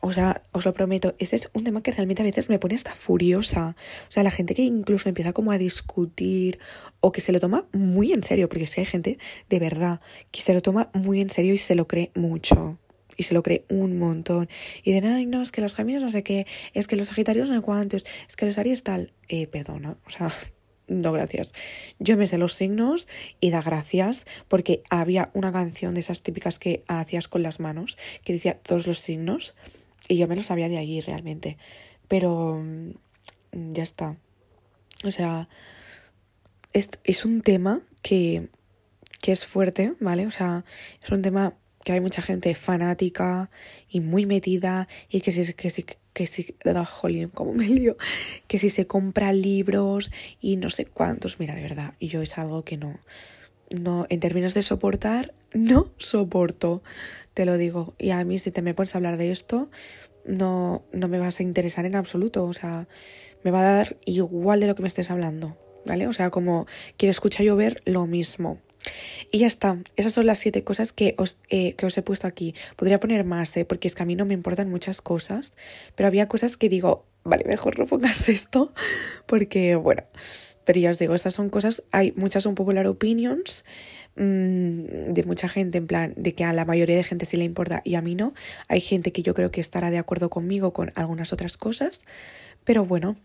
O 0.00 0.12
sea, 0.12 0.42
os 0.52 0.64
lo 0.64 0.72
prometo, 0.72 1.14
este 1.18 1.36
es 1.36 1.50
un 1.54 1.64
tema 1.64 1.82
que 1.82 1.90
realmente 1.90 2.22
a 2.22 2.24
veces 2.24 2.48
me 2.48 2.58
pone 2.58 2.76
hasta 2.76 2.94
furiosa. 2.94 3.74
O 4.08 4.12
sea, 4.12 4.22
la 4.22 4.30
gente 4.30 4.54
que 4.54 4.62
incluso 4.62 5.08
empieza 5.08 5.32
como 5.32 5.50
a 5.50 5.58
discutir 5.58 6.60
o 7.00 7.10
que 7.10 7.20
se 7.20 7.32
lo 7.32 7.40
toma 7.40 7.66
muy 7.72 8.12
en 8.12 8.22
serio, 8.22 8.48
porque 8.48 8.64
es 8.64 8.74
que 8.74 8.82
hay 8.82 8.86
gente 8.86 9.18
de 9.48 9.58
verdad 9.58 10.00
que 10.30 10.40
se 10.40 10.54
lo 10.54 10.62
toma 10.62 10.90
muy 10.94 11.20
en 11.20 11.30
serio 11.30 11.52
y 11.52 11.58
se 11.58 11.74
lo 11.74 11.88
cree 11.88 12.12
mucho. 12.14 12.78
Y 13.16 13.24
se 13.24 13.34
lo 13.34 13.42
cree 13.42 13.64
un 13.68 13.98
montón. 13.98 14.48
Y 14.84 14.92
de 14.92 15.04
ay, 15.08 15.26
no, 15.26 15.42
es 15.42 15.50
que 15.50 15.60
los 15.60 15.74
geminos 15.74 16.02
no 16.02 16.10
sé 16.12 16.22
qué, 16.22 16.46
es 16.74 16.86
que 16.86 16.94
los 16.94 17.08
sagitarios 17.08 17.48
no 17.48 17.56
sé 17.56 17.62
cuántos, 17.62 18.06
es 18.28 18.36
que 18.36 18.46
los 18.46 18.56
aries 18.58 18.84
tal. 18.84 19.12
Eh, 19.28 19.48
perdona, 19.48 19.96
o 20.06 20.10
sea, 20.10 20.30
no 20.86 21.10
gracias. 21.10 21.52
Yo 21.98 22.16
me 22.16 22.28
sé 22.28 22.38
los 22.38 22.54
signos 22.54 23.08
y 23.40 23.50
da 23.50 23.62
gracias 23.62 24.26
porque 24.46 24.84
había 24.90 25.30
una 25.34 25.50
canción 25.50 25.94
de 25.94 26.00
esas 26.00 26.22
típicas 26.22 26.60
que 26.60 26.84
hacías 26.86 27.26
con 27.26 27.42
las 27.42 27.58
manos 27.58 27.98
que 28.22 28.34
decía 28.34 28.54
todos 28.62 28.86
los 28.86 29.00
signos 29.00 29.56
y 30.08 30.16
yo 30.16 30.26
me 30.26 30.36
lo 30.36 30.42
sabía 30.42 30.68
de 30.68 30.78
allí 30.78 31.00
realmente. 31.00 31.58
Pero 32.08 32.60
mm, 32.62 33.72
ya 33.72 33.82
está. 33.82 34.16
O 35.04 35.10
sea, 35.10 35.48
es, 36.72 36.90
es 37.04 37.24
un 37.24 37.42
tema 37.42 37.82
que, 38.02 38.48
que 39.20 39.32
es 39.32 39.46
fuerte, 39.46 39.94
¿vale? 40.00 40.26
O 40.26 40.30
sea, 40.30 40.64
es 41.02 41.10
un 41.10 41.22
tema 41.22 41.54
que 41.84 41.92
hay 41.92 42.00
mucha 42.00 42.22
gente 42.22 42.54
fanática 42.54 43.50
y 43.88 44.00
muy 44.00 44.26
metida 44.26 44.88
y 45.08 45.20
que 45.20 45.30
si, 45.32 45.52
que 45.54 45.70
si, 45.70 45.86
que 46.12 46.26
si, 46.26 46.54
da 46.64 46.84
jolín, 46.84 47.28
como 47.28 47.52
me 47.54 47.66
lío, 47.66 47.96
que 48.46 48.58
si 48.58 48.70
se 48.70 48.86
compra 48.86 49.32
libros 49.32 50.10
y 50.40 50.56
no 50.56 50.70
sé 50.70 50.84
cuántos, 50.84 51.38
mira, 51.38 51.54
de 51.54 51.62
verdad, 51.62 51.94
yo 52.00 52.20
es 52.22 52.36
algo 52.38 52.64
que 52.64 52.76
no, 52.76 52.98
no, 53.70 54.06
en 54.10 54.20
términos 54.20 54.54
de 54.54 54.62
soportar, 54.62 55.34
no 55.54 55.90
soporto, 55.98 56.82
te 57.38 57.44
lo 57.44 57.56
digo. 57.56 57.94
Y 57.98 58.10
a 58.10 58.24
mí 58.24 58.36
si 58.40 58.50
te 58.50 58.62
me 58.62 58.74
pones 58.74 58.96
a 58.96 58.98
hablar 58.98 59.16
de 59.16 59.30
esto, 59.30 59.70
no, 60.24 60.82
no 60.92 61.06
me 61.06 61.20
vas 61.20 61.38
a 61.38 61.44
interesar 61.44 61.86
en 61.86 61.94
absoluto. 61.94 62.44
O 62.44 62.52
sea, 62.52 62.88
me 63.44 63.52
va 63.52 63.60
a 63.60 63.76
dar 63.76 63.96
igual 64.06 64.58
de 64.58 64.66
lo 64.66 64.74
que 64.74 64.82
me 64.82 64.88
estés 64.88 65.12
hablando. 65.12 65.56
¿Vale? 65.86 66.08
O 66.08 66.12
sea, 66.12 66.30
como 66.30 66.66
quiero 66.96 67.12
escuchar 67.12 67.46
llover, 67.46 67.80
lo 67.84 68.08
mismo. 68.08 68.58
Y 69.30 69.38
ya 69.38 69.46
está, 69.46 69.78
esas 69.94 70.14
son 70.14 70.26
las 70.26 70.40
siete 70.40 70.64
cosas 70.64 70.92
que 70.92 71.14
os, 71.16 71.36
eh, 71.48 71.74
que 71.74 71.86
os 71.86 71.96
he 71.96 72.02
puesto 72.02 72.26
aquí. 72.26 72.56
Podría 72.74 72.98
poner 72.98 73.24
más, 73.24 73.56
¿eh? 73.56 73.64
porque 73.64 73.86
es 73.86 73.94
que 73.94 74.02
a 74.02 74.06
mí 74.06 74.16
no 74.16 74.26
me 74.26 74.34
importan 74.34 74.68
muchas 74.68 75.00
cosas, 75.00 75.52
pero 75.94 76.08
había 76.08 76.26
cosas 76.26 76.56
que 76.56 76.68
digo, 76.68 77.06
vale, 77.22 77.44
mejor 77.44 77.78
no 77.78 77.86
pongas 77.86 78.28
esto, 78.28 78.72
porque 79.26 79.76
bueno, 79.76 80.02
pero 80.64 80.80
ya 80.80 80.90
os 80.90 80.98
digo, 80.98 81.14
estas 81.14 81.34
son 81.34 81.50
cosas, 81.50 81.84
hay 81.92 82.12
muchas 82.16 82.42
son 82.42 82.56
popular 82.56 82.86
opinions 82.88 83.64
de 84.18 85.24
mucha 85.24 85.48
gente, 85.48 85.78
en 85.78 85.86
plan, 85.86 86.14
de 86.16 86.34
que 86.34 86.44
a 86.44 86.52
la 86.52 86.64
mayoría 86.64 86.96
de 86.96 87.04
gente 87.04 87.24
sí 87.24 87.36
le 87.36 87.44
importa 87.44 87.82
y 87.84 87.94
a 87.94 88.02
mí 88.02 88.14
no. 88.14 88.34
Hay 88.68 88.80
gente 88.80 89.12
que 89.12 89.22
yo 89.22 89.34
creo 89.34 89.50
que 89.50 89.60
estará 89.60 89.90
de 89.90 89.98
acuerdo 89.98 90.30
conmigo 90.30 90.72
con 90.72 90.92
algunas 90.94 91.32
otras 91.32 91.56
cosas, 91.56 92.02
pero 92.64 92.84
bueno, 92.84 93.16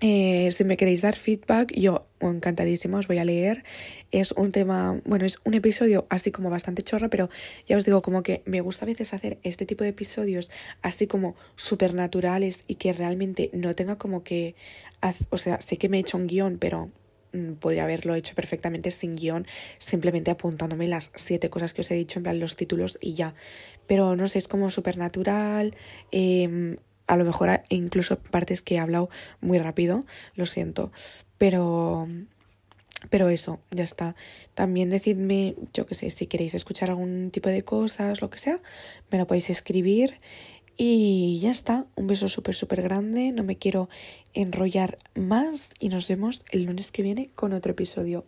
eh, 0.00 0.50
si 0.52 0.64
me 0.64 0.76
queréis 0.76 1.02
dar 1.02 1.16
feedback, 1.16 1.72
yo 1.74 2.06
encantadísima 2.20 2.98
os 2.98 3.06
voy 3.06 3.18
a 3.18 3.24
leer. 3.24 3.64
Es 4.10 4.32
un 4.32 4.52
tema, 4.52 5.00
bueno, 5.04 5.24
es 5.24 5.38
un 5.44 5.54
episodio 5.54 6.06
así 6.10 6.30
como 6.30 6.50
bastante 6.50 6.82
chorra, 6.82 7.08
pero 7.08 7.30
ya 7.66 7.76
os 7.76 7.84
digo, 7.84 8.02
como 8.02 8.22
que 8.22 8.42
me 8.44 8.60
gusta 8.60 8.84
a 8.84 8.88
veces 8.88 9.14
hacer 9.14 9.38
este 9.42 9.66
tipo 9.66 9.84
de 9.84 9.90
episodios 9.90 10.50
así 10.82 11.06
como 11.06 11.36
supernaturales 11.56 12.64
y 12.66 12.74
que 12.74 12.92
realmente 12.92 13.50
no 13.52 13.74
tenga 13.74 13.96
como 13.96 14.24
que, 14.24 14.56
o 15.30 15.38
sea, 15.38 15.60
sé 15.60 15.78
que 15.78 15.88
me 15.88 15.96
he 15.96 16.00
hecho 16.00 16.18
un 16.18 16.26
guion, 16.26 16.58
pero 16.58 16.86
mm, 16.86 17.03
podría 17.60 17.84
haberlo 17.84 18.14
hecho 18.14 18.34
perfectamente 18.34 18.90
sin 18.90 19.16
guion, 19.16 19.46
simplemente 19.78 20.30
apuntándome 20.30 20.88
las 20.88 21.10
siete 21.14 21.50
cosas 21.50 21.72
que 21.72 21.82
os 21.82 21.90
he 21.90 21.94
dicho, 21.94 22.18
en 22.18 22.24
plan 22.24 22.40
los 22.40 22.56
títulos 22.56 22.98
y 23.00 23.14
ya. 23.14 23.34
Pero 23.86 24.16
no 24.16 24.28
sé, 24.28 24.38
es 24.38 24.48
como 24.48 24.70
supernatural. 24.70 25.76
Eh, 26.12 26.76
a 27.06 27.16
lo 27.16 27.24
mejor 27.24 27.62
incluso 27.68 28.18
partes 28.18 28.62
que 28.62 28.76
he 28.76 28.78
hablado 28.78 29.10
muy 29.40 29.58
rápido, 29.58 30.06
lo 30.36 30.46
siento, 30.46 30.90
pero 31.36 32.08
pero 33.10 33.28
eso, 33.28 33.60
ya 33.70 33.84
está. 33.84 34.14
También 34.54 34.90
decidme, 34.90 35.56
yo 35.72 35.86
qué 35.86 35.94
sé, 35.94 36.10
si 36.10 36.26
queréis 36.26 36.54
escuchar 36.54 36.90
algún 36.90 37.30
tipo 37.30 37.48
de 37.48 37.64
cosas, 37.64 38.22
lo 38.22 38.30
que 38.30 38.38
sea, 38.38 38.60
me 39.10 39.18
lo 39.18 39.26
podéis 39.26 39.50
escribir. 39.50 40.20
Y 40.76 41.38
ya 41.40 41.50
está, 41.50 41.86
un 41.94 42.08
beso 42.08 42.28
súper, 42.28 42.54
súper 42.54 42.82
grande, 42.82 43.30
no 43.30 43.44
me 43.44 43.56
quiero 43.56 43.88
enrollar 44.32 44.98
más 45.14 45.70
y 45.78 45.88
nos 45.88 46.08
vemos 46.08 46.44
el 46.50 46.64
lunes 46.64 46.90
que 46.90 47.02
viene 47.02 47.30
con 47.34 47.52
otro 47.52 47.72
episodio. 47.72 48.24